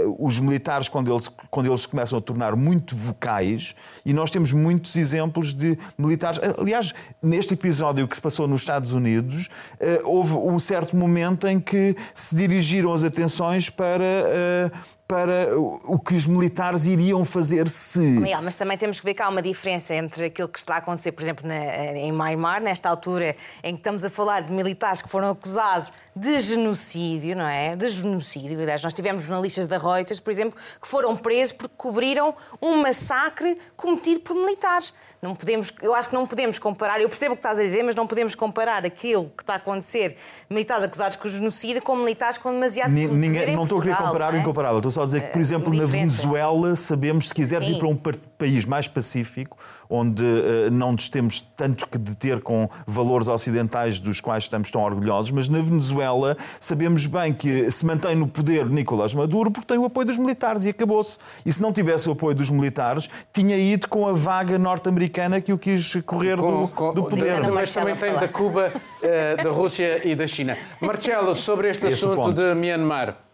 [0.08, 4.52] uh, os militares quando eles, quando eles começam a tornar muito vocais, e nós temos
[4.52, 6.40] muitos exemplos de militares.
[6.58, 11.60] Aliás, neste episódio que se passou nos Estados Unidos, uh, houve um certo momento em
[11.60, 14.72] que se dirigiram as atenções para.
[15.10, 18.00] Para o que os militares iriam fazer se.
[18.00, 20.78] Miguel, mas também temos que ver que há uma diferença entre aquilo que está a
[20.78, 21.56] acontecer, por exemplo, na,
[21.96, 26.42] em Myanmar, nesta altura em que estamos a falar de militares que foram acusados de
[26.42, 27.76] genocídio, não é?
[27.78, 28.60] De genocídio.
[28.60, 33.58] Aliás, nós tivemos jornalistas da Reuters, por exemplo, que foram presos porque cobriram um massacre
[33.78, 34.94] cometido por militares.
[35.22, 37.84] Não podemos, eu acho que não podemos comparar, eu percebo o que estás a dizer,
[37.84, 40.16] mas não podemos comparar aquilo que está a acontecer,
[40.50, 44.38] militares acusados com genocídio, com militares com demasiado Ninguém, Não estou a querer comparar o
[44.38, 44.40] é?
[44.40, 47.76] incomparável, estou só a dizer que, por eh, exemplo, na Venezuela, sabemos, se quiseres Sim.
[47.76, 47.98] ir para um
[48.38, 49.58] país mais pacífico,
[49.90, 54.82] onde uh, não nos temos tanto que deter com valores ocidentais dos quais estamos tão
[54.82, 59.78] orgulhosos, mas na Venezuela sabemos bem que se mantém no poder Nicolás Maduro porque tem
[59.78, 61.18] o apoio dos militares e acabou-se.
[61.46, 65.52] E se não tivesse o apoio dos militares, tinha ido com a vaga norte-americana que
[65.52, 67.50] o quis correr com, do, com, do poder.
[67.52, 70.58] Mas também tem da Cuba, uh, da Rússia e da China.
[70.80, 72.34] Marcelo, sobre este Esse assunto ponto.
[72.34, 73.29] de Myanmar.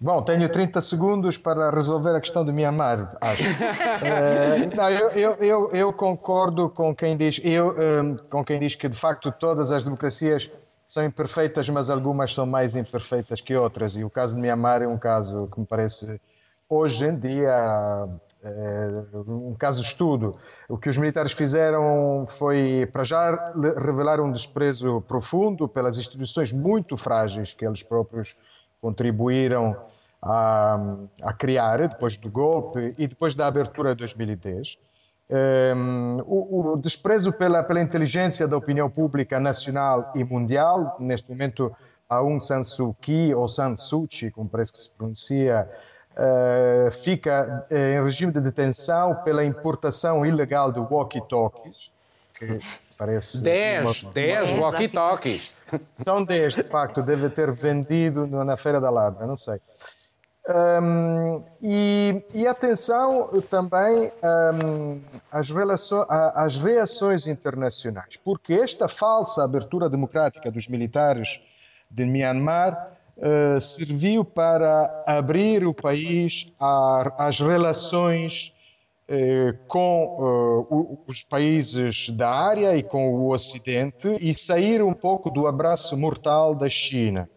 [0.00, 3.42] Bom, tenho 30 segundos para resolver a questão do Myanmar, acho.
[3.42, 8.76] uh, não, eu, eu, eu, eu, concordo com quem, diz, eu, um, com quem diz
[8.76, 10.48] que, de facto, todas as democracias
[10.86, 13.96] são imperfeitas, mas algumas são mais imperfeitas que outras.
[13.96, 16.20] E o caso de Myanmar é um caso que me parece,
[16.68, 18.08] hoje em dia,
[18.42, 20.36] é um caso de estudo.
[20.68, 23.52] O que os militares fizeram foi, para já,
[23.84, 28.36] revelar um desprezo profundo pelas instituições muito frágeis que eles próprios
[28.80, 29.76] contribuíram
[30.22, 34.78] a, a criar depois do golpe e depois da abertura de 2010.
[35.30, 41.74] Um, o, o, desprezo pela, pela inteligência da opinião pública nacional e mundial, neste momento
[42.08, 45.68] Aung San Suu Kyi, ou San Suu Kyi, como parece que se pronuncia,
[46.14, 51.92] uh, fica uh, em regime de detenção pela importação ilegal de walkie-talkies,
[52.34, 52.58] que
[52.98, 55.54] Parece 10, 10 walkie-talkies.
[55.94, 59.60] São 10, de facto, deve ter vendido na Feira da Ladra, não sei.
[60.48, 64.10] Um, e, e, atenção também
[64.64, 64.98] um,
[65.30, 71.38] às, relações, às reações internacionais, porque esta falsa abertura democrática dos militares
[71.90, 78.54] de Myanmar uh, serviu para abrir o país às relações
[79.66, 85.46] com uh, os países da área e com o Ocidente e sair um pouco do
[85.46, 87.28] abraço mortal da China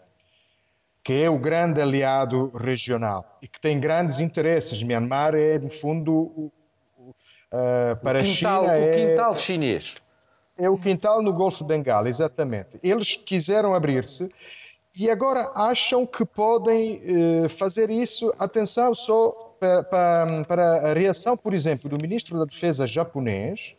[1.04, 4.84] que é o grande aliado regional e que tem grandes interesses.
[4.84, 6.52] Myanmar é, no fundo,
[7.52, 8.88] uh, para o quintal, a China.
[8.88, 9.96] O quintal é, chinês.
[10.58, 12.80] É o quintal no Golfo de Bengala, exatamente.
[12.84, 14.30] Eles quiseram abrir-se
[14.98, 17.02] e agora acham que podem
[17.46, 18.34] uh, fazer isso.
[18.38, 23.76] Atenção só para, para, para a reação, por exemplo, do ministro da Defesa japonês,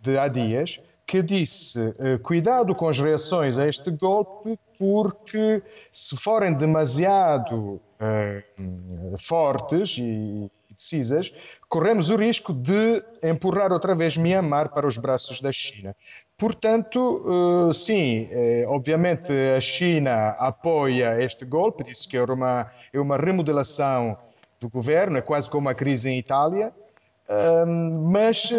[0.00, 6.16] de há dias, que disse: uh, cuidado com as reações a este golpe, porque se
[6.16, 11.32] forem demasiado uh, fortes e decisas,
[11.68, 15.96] corremos o risco de empurrar outra vez Myanmar para os braços da China.
[16.36, 18.28] Portanto, uh, sim,
[18.66, 24.18] obviamente a China apoia este golpe, disse que é uma, é uma remodelação
[24.66, 26.72] do governo, é quase como a crise em Itália
[28.02, 28.50] mas,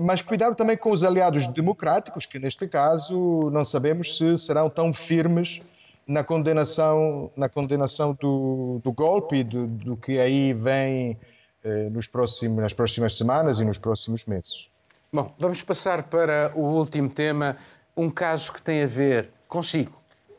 [0.00, 4.92] mas cuidado também com os aliados democráticos, que neste caso não sabemos se serão tão
[4.92, 5.60] firmes
[6.06, 11.18] na condenação, na condenação do, do golpe e do, do, que aí vem
[11.62, 14.70] eh, nos próximos, nas próximas semanas e nos próximos meses.
[15.12, 17.58] Bom, vamos passar para o último tema,
[17.94, 19.92] um caso que tem a ver consigo,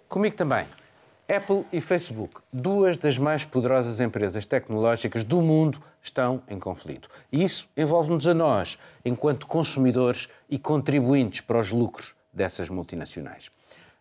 [0.07, 0.65] comigo também.
[1.29, 7.07] Apple e Facebook, duas das mais poderosas empresas tecnológicas do mundo, estão em conflito.
[7.31, 13.51] E isso envolve-nos a nós, enquanto consumidores e contribuintes para os lucros dessas multinacionais.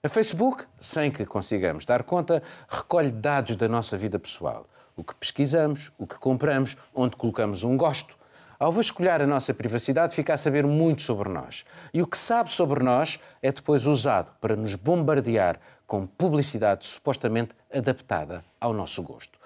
[0.02, 4.66] A Facebook, sem que consigamos dar conta, recolhe dados da nossa vida pessoal.
[4.96, 8.16] O que pesquisamos, o que compramos, onde colocamos um gosto.
[8.58, 11.64] Ao vasculhar a nossa privacidade, fica a saber muito sobre nós.
[11.92, 17.57] E o que sabe sobre nós é depois usado para nos bombardear com publicidade supostamente
[17.72, 19.38] adaptada ao nosso gosto.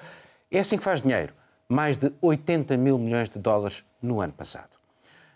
[0.51, 1.33] É assim que faz dinheiro,
[1.69, 4.77] mais de 80 mil milhões de dólares no ano passado.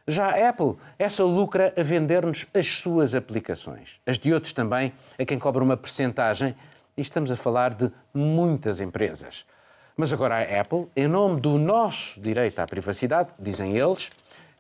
[0.09, 5.25] Já a Apple, essa lucra a vender-nos as suas aplicações, as de outros também, a
[5.25, 6.55] quem cobra uma percentagem,
[6.97, 9.45] e estamos a falar de muitas empresas.
[9.97, 14.11] Mas agora a Apple, em nome do nosso direito à privacidade, dizem eles,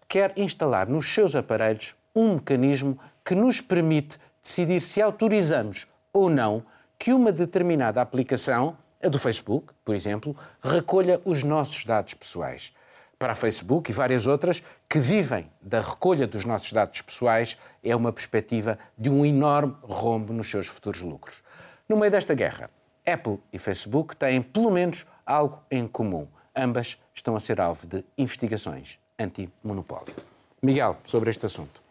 [0.08, 6.64] quer instalar nos seus aparelhos um mecanismo que nos permite decidir se autorizamos ou não
[6.98, 12.72] que uma determinada aplicação, a do Facebook, por exemplo, recolha os nossos dados pessoais.
[13.18, 17.94] Para a Facebook e várias outras que vivem da recolha dos nossos dados pessoais, é
[17.94, 21.42] uma perspectiva de um enorme rombo nos seus futuros lucros.
[21.88, 22.70] No meio desta guerra,
[23.06, 26.26] Apple e Facebook têm pelo menos algo em comum.
[26.54, 30.14] Ambas estão a ser alvo de investigações anti-monopólio.
[30.62, 31.85] Miguel, sobre este assunto.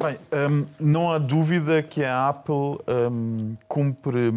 [0.00, 0.16] Bem,
[0.48, 2.78] um, não há dúvida que a Apple
[3.10, 4.32] um, cumpre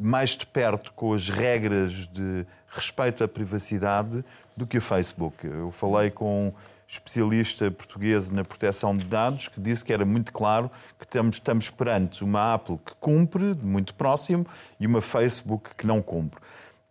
[0.00, 4.24] mais de perto com as regras de respeito à privacidade
[4.56, 5.46] do que o Facebook.
[5.46, 6.52] Eu falei com um
[6.88, 11.68] especialista português na proteção de dados que disse que era muito claro que estamos, estamos
[11.68, 14.46] perante uma Apple que cumpre, muito próximo,
[14.80, 16.40] e uma Facebook que não cumpre.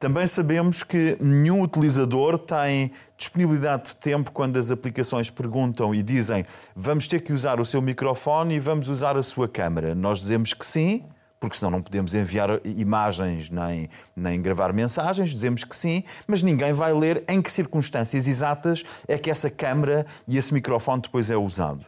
[0.01, 6.43] Também sabemos que nenhum utilizador tem disponibilidade de tempo quando as aplicações perguntam e dizem
[6.75, 9.93] vamos ter que usar o seu microfone e vamos usar a sua câmera.
[9.93, 11.05] Nós dizemos que sim,
[11.39, 16.73] porque senão não podemos enviar imagens nem, nem gravar mensagens, dizemos que sim, mas ninguém
[16.73, 21.37] vai ler em que circunstâncias exatas é que essa câmara e esse microfone depois é
[21.37, 21.85] usado.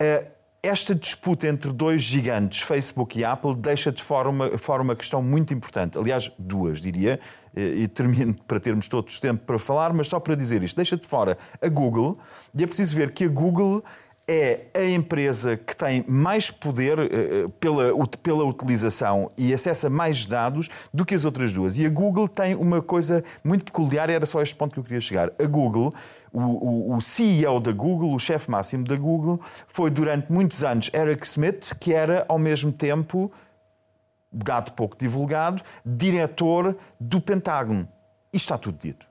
[0.00, 4.96] Uh, esta disputa entre dois gigantes, Facebook e Apple, deixa de fora uma, fora uma
[4.96, 5.96] questão muito importante.
[5.96, 7.20] Aliás, duas, diria,
[7.54, 11.06] e termino para termos todos tempo para falar, mas só para dizer isto: deixa de
[11.06, 12.18] fora a Google,
[12.54, 13.82] e é preciso ver que a Google
[14.30, 20.68] é a empresa que tem mais poder uh, pela, pela utilização e acessa mais dados
[20.92, 21.78] do que as outras duas.
[21.78, 25.00] E a Google tem uma coisa muito peculiar, era só este ponto que eu queria
[25.00, 25.32] chegar.
[25.38, 25.94] A Google
[26.32, 31.26] o, o CEO da Google, o chefe máximo da Google, foi durante muitos anos Eric
[31.26, 33.32] Smith, que era ao mesmo tempo,
[34.32, 37.88] dado pouco divulgado, diretor do Pentágono.
[38.32, 39.06] Isto está tudo dito.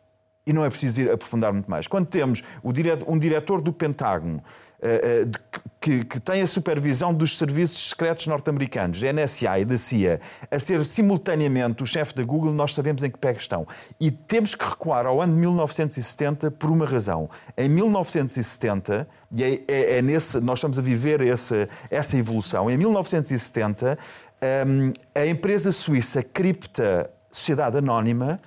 [0.46, 1.88] E não é preciso ir aprofundar muito mais.
[1.88, 4.42] Quando temos um diretor do Pentágono
[4.82, 10.20] uh, uh, que, tem a supervisão dos serviços secretos norte-americanos, da NSA e da CIA,
[10.50, 13.68] a ser simultaneamente o chefe da Google, nós sabemos em que pé estão.
[14.00, 17.30] E temos que recuar ao ano de 1970 por uma razão.
[17.58, 23.98] Em 1970, e é, é, é nesse, nós estamos a viver essa evolução, em 1970,
[24.42, 28.40] um, a empresa suíça Cripta Sociedade Anónima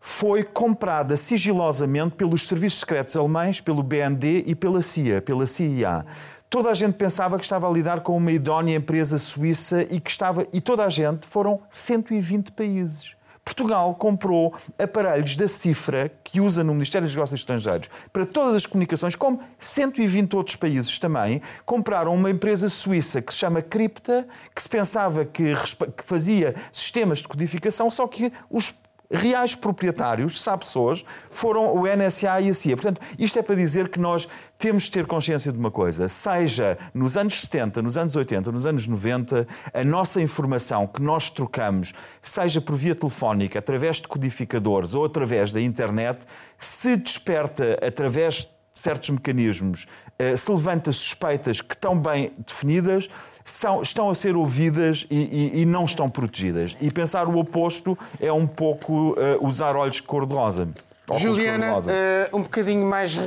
[0.00, 6.06] foi comprada sigilosamente pelos serviços secretos alemães, pelo BND e pela CIA, pela CIA.
[6.48, 10.10] Toda a gente pensava que estava a lidar com uma idónea empresa suíça e que
[10.10, 13.14] estava e toda a gente foram 120 países.
[13.50, 18.64] Portugal comprou aparelhos da cifra que usa no Ministério dos Negócios Estrangeiros para todas as
[18.64, 24.62] comunicações, como 120 outros países também, compraram uma empresa suíça que se chama Cripta, que
[24.62, 25.54] se pensava que,
[25.96, 28.72] que fazia sistemas de codificação, só que os
[29.10, 32.76] reais proprietários, sabe pessoas, foram o NSA e a CIA.
[32.76, 36.78] Portanto, isto é para dizer que nós temos de ter consciência de uma coisa, seja
[36.94, 41.92] nos anos 70, nos anos 80, nos anos 90, a nossa informação que nós trocamos,
[42.22, 46.24] seja por via telefónica, através de codificadores ou através da internet,
[46.56, 49.86] se desperta através de certos mecanismos,
[50.18, 53.08] eh, se levanta suspeitas que estão bem definidas,
[53.50, 55.16] são, estão a ser ouvidas e,
[55.54, 56.76] e, e, não estão protegidas.
[56.80, 60.68] E pensar o oposto é um pouco uh, usar olhos cor-de-rosa.
[61.16, 63.20] Juliana, uh, um bocadinho mais uh,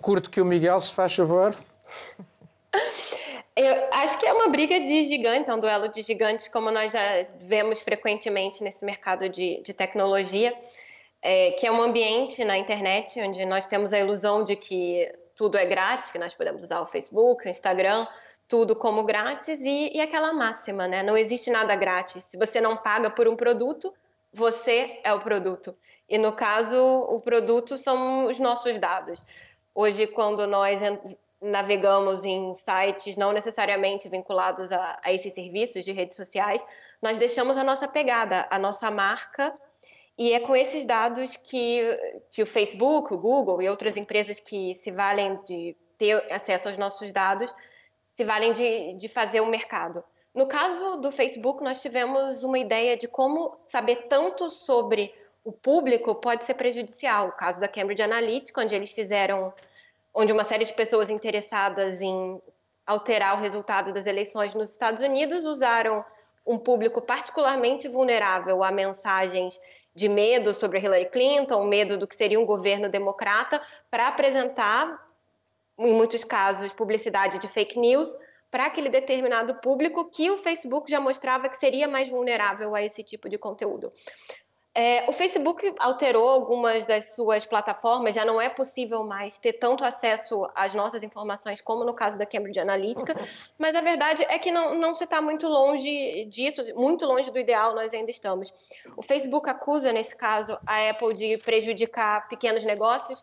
[0.00, 1.54] curto que o Miguel, se faz favor.
[3.54, 6.92] Eu acho que é uma briga de gigantes, é um duelo de gigantes, como nós
[6.92, 7.00] já
[7.38, 10.54] vemos frequentemente nesse mercado de, de tecnologia,
[11.20, 15.58] é, que é um ambiente na internet onde nós temos a ilusão de que tudo
[15.58, 18.06] é grátis, que nós podemos usar o Facebook, o Instagram,
[18.48, 21.02] tudo como grátis e, e aquela máxima, né?
[21.02, 22.24] Não existe nada grátis.
[22.24, 23.92] Se você não paga por um produto,
[24.32, 25.74] você é o produto.
[26.08, 29.24] E no caso, o produto são os nossos dados.
[29.74, 30.80] Hoje, quando nós
[31.40, 36.64] navegamos em sites não necessariamente vinculados a, a, esses serviços de redes sociais,
[37.00, 39.52] nós deixamos a nossa pegada, a nossa marca,
[40.16, 41.82] e é com esses dados que,
[42.30, 46.76] que o Facebook, o Google e outras empresas que se valem de ter acesso aos
[46.76, 47.52] nossos dados
[48.12, 50.04] se valem de, de fazer o mercado.
[50.34, 56.14] No caso do Facebook, nós tivemos uma ideia de como saber tanto sobre o público
[56.14, 57.28] pode ser prejudicial.
[57.28, 59.52] O caso da Cambridge Analytica, onde eles fizeram,
[60.12, 62.38] onde uma série de pessoas interessadas em
[62.86, 66.04] alterar o resultado das eleições nos Estados Unidos usaram
[66.46, 69.58] um público particularmente vulnerável a mensagens
[69.94, 73.60] de medo sobre Hillary Clinton, medo do que seria um governo democrata,
[73.90, 75.11] para apresentar
[75.86, 78.14] em muitos casos, publicidade de fake news
[78.50, 83.02] para aquele determinado público que o Facebook já mostrava que seria mais vulnerável a esse
[83.02, 83.92] tipo de conteúdo.
[84.74, 89.84] É, o Facebook alterou algumas das suas plataformas, já não é possível mais ter tanto
[89.84, 93.14] acesso às nossas informações como no caso da Cambridge Analytica,
[93.58, 97.38] mas a verdade é que não, não se está muito longe disso, muito longe do
[97.38, 98.52] ideal nós ainda estamos.
[98.96, 103.22] O Facebook acusa, nesse caso, a Apple de prejudicar pequenos negócios,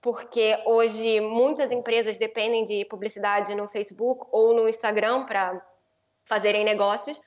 [0.00, 5.60] porque hoje muitas empresas dependem de publicidade no Facebook ou no Instagram para
[6.24, 7.20] fazerem negócios,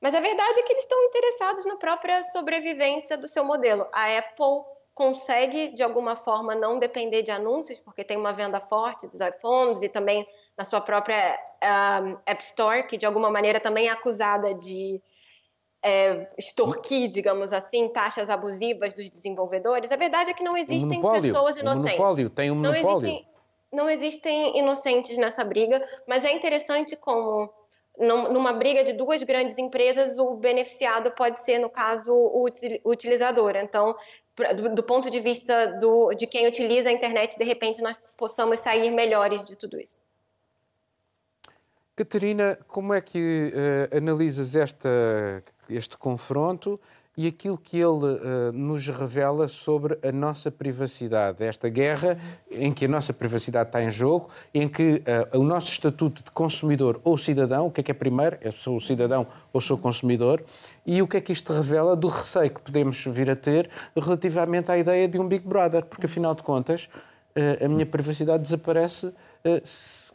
[0.00, 3.86] mas a verdade é que eles estão interessados na própria sobrevivência do seu modelo.
[3.92, 4.62] A Apple
[4.94, 9.82] consegue, de alguma forma, não depender de anúncios, porque tem uma venda forte dos iPhones
[9.82, 10.26] e também
[10.56, 11.38] na sua própria
[12.02, 15.00] um, App Store, que de alguma maneira também é acusada de
[15.82, 19.92] é, extorquir, digamos assim, taxas abusivas dos desenvolvedores.
[19.92, 21.94] A verdade é que não existem pessoas inocentes.
[21.94, 22.82] Um monopólio, tem um monopólio.
[22.82, 23.26] Não existem,
[23.72, 27.50] não existem inocentes nessa briga, mas é interessante como
[27.98, 32.48] numa briga de duas grandes empresas, o beneficiado pode ser, no caso, o
[32.84, 33.56] utilizador.
[33.56, 33.96] Então,
[34.72, 38.88] do, ponto de vista do, de quem utiliza a internet, de repente nós possamos sair
[38.90, 40.00] melhores de tudo isso.
[41.96, 46.80] Catarina, como é que uh, analisas esta este confronto
[47.18, 52.16] e aquilo que ele uh, nos revela sobre a nossa privacidade, esta guerra
[52.48, 55.02] em que a nossa privacidade está em jogo, em que
[55.32, 58.38] uh, o nosso estatuto de consumidor ou cidadão, o que é que é primeiro?
[58.40, 60.44] Eu sou cidadão ou sou consumidor,
[60.86, 64.70] e o que é que isto revela do receio que podemos vir a ter relativamente
[64.70, 66.88] à ideia de um Big Brother, porque afinal de contas
[67.34, 69.12] uh, a minha privacidade desaparece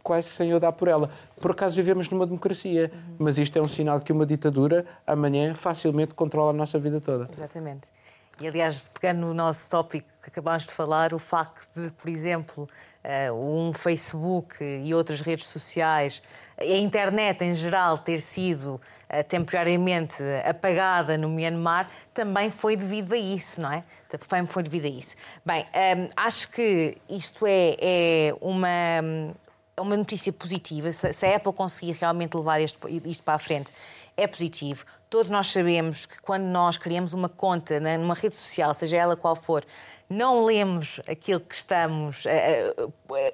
[0.03, 1.09] quase sem eu dar por ela.
[1.39, 3.15] Por acaso vivemos numa democracia, uhum.
[3.19, 7.29] mas isto é um sinal que uma ditadura amanhã facilmente controla a nossa vida toda.
[7.31, 7.93] Exatamente.
[8.41, 12.67] E aliás, pegando no nosso tópico que acabámos de falar, o facto de, por exemplo,
[13.03, 16.21] eh, um Facebook e outras redes sociais,
[16.57, 23.17] a internet em geral ter sido eh, temporariamente apagada no Myanmar, também foi devido a
[23.17, 23.83] isso, não é?
[24.09, 25.15] Também foi devido a isso.
[25.45, 29.31] Bem, ehm, acho que isto é, é uma
[29.79, 30.91] uma notícia positiva.
[30.91, 33.71] Se a Apple conseguir realmente levar isto, isto para a frente,
[34.15, 34.85] é positivo.
[35.09, 39.15] Todos nós sabemos que quando nós criamos uma conta né, numa rede social, seja ela
[39.15, 39.63] qual for,
[40.09, 42.25] não lemos aquilo que estamos,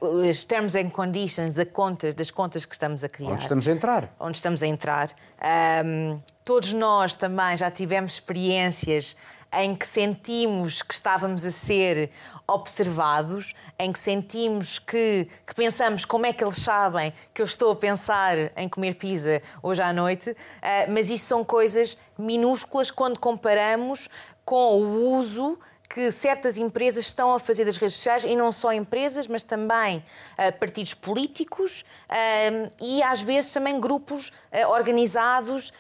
[0.02, 3.32] os terms and conditions da conta, das contas que estamos a criar.
[3.32, 4.16] Onde estamos a entrar.
[4.20, 5.10] Onde estamos a entrar.
[5.86, 9.16] Um, todos nós também já tivemos experiências
[9.54, 12.12] em que sentimos que estávamos a ser
[12.48, 17.72] observados, em que sentimos que, que, pensamos como é que eles sabem que eu estou
[17.72, 20.36] a pensar em comer pizza hoje à noite, uh,
[20.92, 24.10] mas isso são coisas minúsculas quando comparamos
[24.44, 25.58] com o uso
[25.90, 29.98] que certas empresas estão a fazer das redes sociais, e não só empresas, mas também
[29.98, 35.74] uh, partidos políticos uh, e às vezes também grupos uh, organizados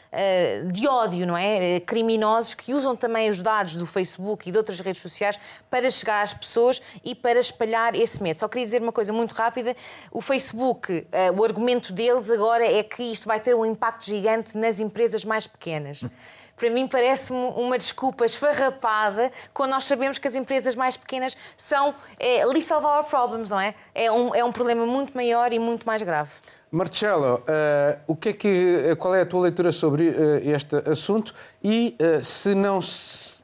[0.72, 1.80] de ódio, não é?
[1.82, 5.40] criminosos que usam também os dados do Facebook e de outras redes sociais
[5.70, 8.40] para chegar às pessoas e para espalhar esse medo.
[8.40, 9.76] Só queria dizer uma coisa muito rápida:
[10.12, 11.06] o Facebook,
[11.36, 15.46] o argumento deles agora é que isto vai ter um impacto gigante nas empresas mais
[15.46, 16.02] pequenas
[16.60, 21.94] para mim parece-me uma desculpa esfarrapada quando nós sabemos que as empresas mais pequenas são
[22.20, 23.74] é, least of our problems, não é?
[23.94, 26.32] É um, é um problema muito maior e muito mais grave.
[26.72, 30.76] Marcelo, uh, o que é que, eh, qual é a tua leitura sobre uh, este
[30.88, 31.34] assunto
[31.64, 33.40] e uh, se não se,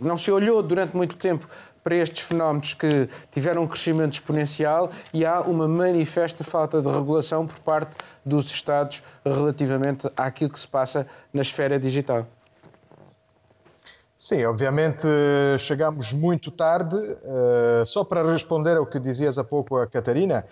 [0.00, 1.46] não se olhou durante muito tempo
[1.84, 7.46] para estes fenómenos que tiveram um crescimento exponencial e há uma manifesta falta de regulação
[7.46, 12.26] por parte dos Estados relativamente àquilo que se passa na esfera digital.
[14.22, 15.04] Sim, obviamente
[15.58, 16.94] chegamos muito tarde.
[16.94, 20.46] Uh, só para responder ao que dizias há pouco a Catarina,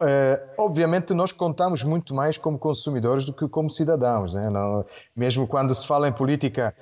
[0.00, 4.32] uh, obviamente nós contamos muito mais como consumidores do que como cidadãos.
[4.32, 4.48] Né?
[4.48, 6.74] Não, mesmo quando se fala em política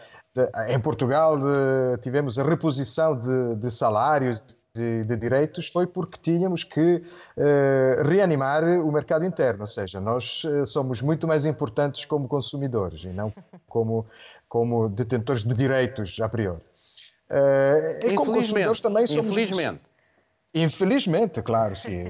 [0.69, 4.41] em Portugal de, tivemos a reposição de, de salários,
[4.75, 7.03] de, de, direitos, foi porque tínhamos que
[7.37, 13.03] uh, reanimar o mercado interno, ou seja, nós uh, somos muito mais importantes como consumidores
[13.05, 13.33] e não
[13.69, 14.07] como,
[14.51, 16.61] como detentores de direitos a priori.
[17.31, 19.27] Uh, e como consumidores também somos.
[19.31, 19.81] Infelizmente.
[20.53, 22.03] Infelizmente, claro, sim.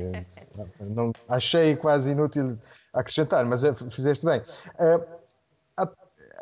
[0.80, 2.58] não, achei quase inútil
[2.94, 4.40] acrescentar, mas fizeste bem.
[4.40, 5.19] Uh,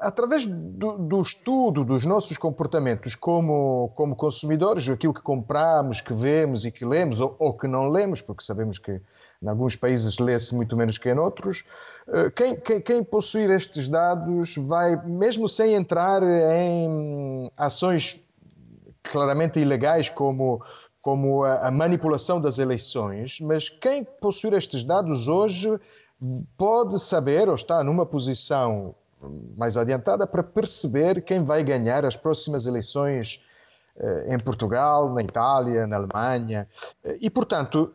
[0.00, 6.64] através do, do, estudo dos nossos comportamentos como, como consumidores, aquilo que compramos, que vemos
[6.64, 9.00] e que lemos, ou, ou que não lemos, porque sabemos que
[9.42, 11.64] em alguns países lê-se muito menos que em outros,
[12.08, 18.20] eh, quem, quem, quem possuir estes dados vai, mesmo sem entrar em ações
[19.02, 20.62] claramente ilegais como
[21.00, 25.78] como a, a manipulação das eleições, mas quem possuir estes dados hoje
[26.56, 28.94] pode saber ou está numa posição
[29.56, 33.40] mais adiantada para perceber quem vai ganhar as próximas eleições
[33.96, 36.68] eh, em Portugal, na Itália, na Alemanha.
[37.02, 37.92] Eh, e, portanto,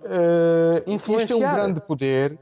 [0.86, 2.38] este é um grande poder.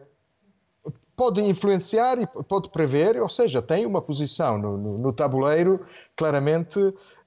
[1.16, 5.80] Pode influenciar e pode prever, ou seja, tem uma posição no, no, no tabuleiro
[6.16, 6.80] claramente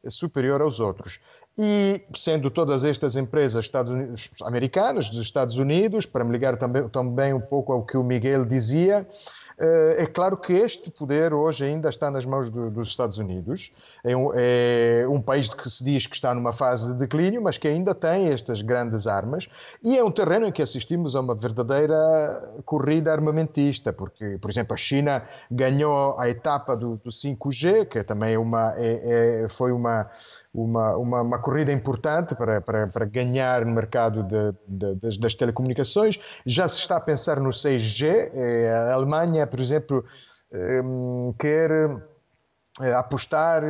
[0.08, 1.20] superior aos outros.
[1.56, 7.32] E sendo todas estas empresas Unidos, americanas, dos Estados Unidos, para me ligar também, também
[7.32, 11.88] um pouco ao que o Miguel dizia, eh, é claro que este poder hoje ainda
[11.88, 13.70] está nas mãos do, dos Estados Unidos.
[14.02, 17.56] É um, é um, país que se diz que está numa fase de declínio, mas
[17.56, 19.48] que ainda tem estas grandes armas.
[19.82, 21.96] E é um terreno em que assistimos a uma verdadeira
[22.64, 28.34] corrida armamentista, porque, por exemplo, a China ganhou a etapa do, do 5G, que também
[28.34, 30.10] é uma, é, é, foi uma
[30.54, 35.34] uma, uma, uma, corrida importante para, para, para ganhar no mercado de, de, das, das,
[35.34, 36.18] telecomunicações.
[36.46, 38.30] Já se está a pensar no 6G.
[38.32, 40.04] Eh, a Alemanha, por exemplo,
[40.52, 41.70] ehm, quer
[42.80, 43.62] eh, apostar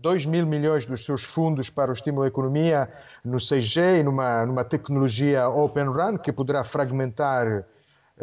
[0.00, 2.88] 2 eh, mil milhões dos seus fundos para o estímulo da economia
[3.24, 7.64] no 6G e numa, numa tecnologia Open Run que poderá fragmentar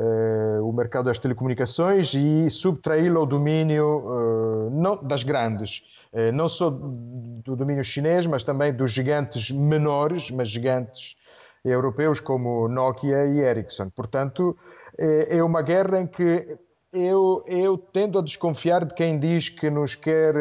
[0.01, 5.83] Uh, o mercado das telecomunicações e subtraí-lo ao domínio uh, não, das grandes.
[6.13, 11.17] Eh, não só do domínio chinês, mas também dos gigantes menores, mas gigantes
[11.65, 13.89] europeus como Nokia e Ericsson.
[13.89, 14.57] Portanto,
[14.97, 16.57] é uma guerra em que
[16.93, 20.33] eu, eu tendo a desconfiar de quem diz que nos quer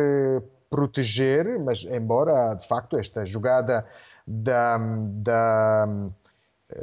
[0.70, 3.84] proteger, mas embora de facto esta jogada
[4.26, 5.88] da, da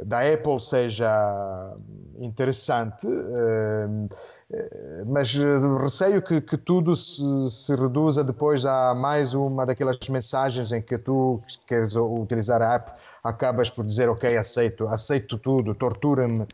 [0.04, 1.76] da Apple seja
[2.18, 3.88] interessante, eh,
[4.50, 5.32] eh, mas
[5.80, 10.98] receio que, que tudo se, se, reduza depois a mais uma daquelas mensagens em que
[10.98, 16.46] tu queres utilizar a app, acabas por dizer ok, aceito, aceito tudo, tortura-me,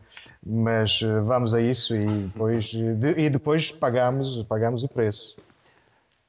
[0.45, 2.73] mas eh, vamos a isso e depois,
[3.17, 5.37] e depois pagamos, pagamos o preço.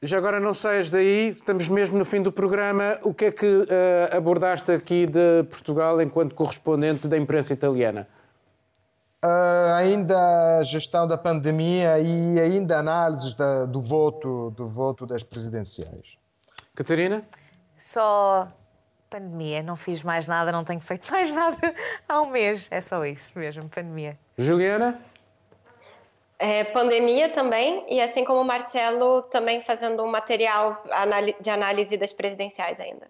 [0.04, 2.98] Já agora não saias daí, estamos mesmo no fim do programa.
[3.02, 8.06] O que é que uh, abordaste aqui de Portugal enquanto correspondente da imprensa italiana?
[9.24, 15.22] Uh, ainda a gestão da pandemia e ainda análises da, do voto do voto das
[15.22, 16.18] presidenciais.
[16.74, 17.22] Catarina?
[17.78, 18.52] Só
[19.08, 21.56] pandemia, não fiz mais nada, não tenho feito mais nada
[22.06, 22.68] há um mês.
[22.70, 24.18] É só isso mesmo, pandemia.
[24.36, 24.98] Juliana?
[26.38, 30.82] É, pandemia também, e assim como o Marcelo, também fazendo um material
[31.40, 33.08] de análise das presidenciais ainda.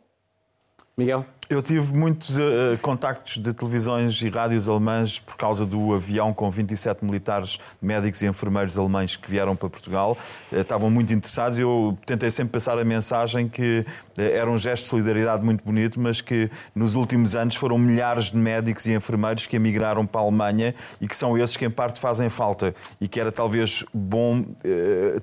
[0.97, 1.27] Miguel?
[1.51, 6.49] Eu tive muitos uh, contactos de televisões e rádios alemãs por causa do avião com
[6.51, 10.17] 27 militares, médicos e enfermeiros alemães que vieram para Portugal.
[10.53, 11.59] Uh, estavam muito interessados.
[11.59, 13.81] Eu tentei sempre passar a mensagem que
[14.17, 18.31] uh, era um gesto de solidariedade muito bonito, mas que nos últimos anos foram milhares
[18.31, 21.71] de médicos e enfermeiros que emigraram para a Alemanha e que são esses que em
[21.71, 22.73] parte fazem falta.
[23.01, 24.45] E que era talvez bom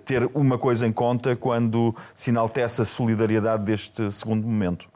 [0.06, 4.88] ter uma coisa em conta quando se enaltece a solidariedade deste segundo momento.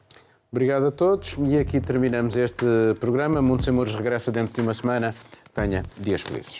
[0.50, 3.42] Obrigado a todos e aqui terminamos este programa.
[3.42, 5.14] Mundo Sem Muros regressa dentro de uma semana.
[5.54, 6.58] Tenha dias felizes.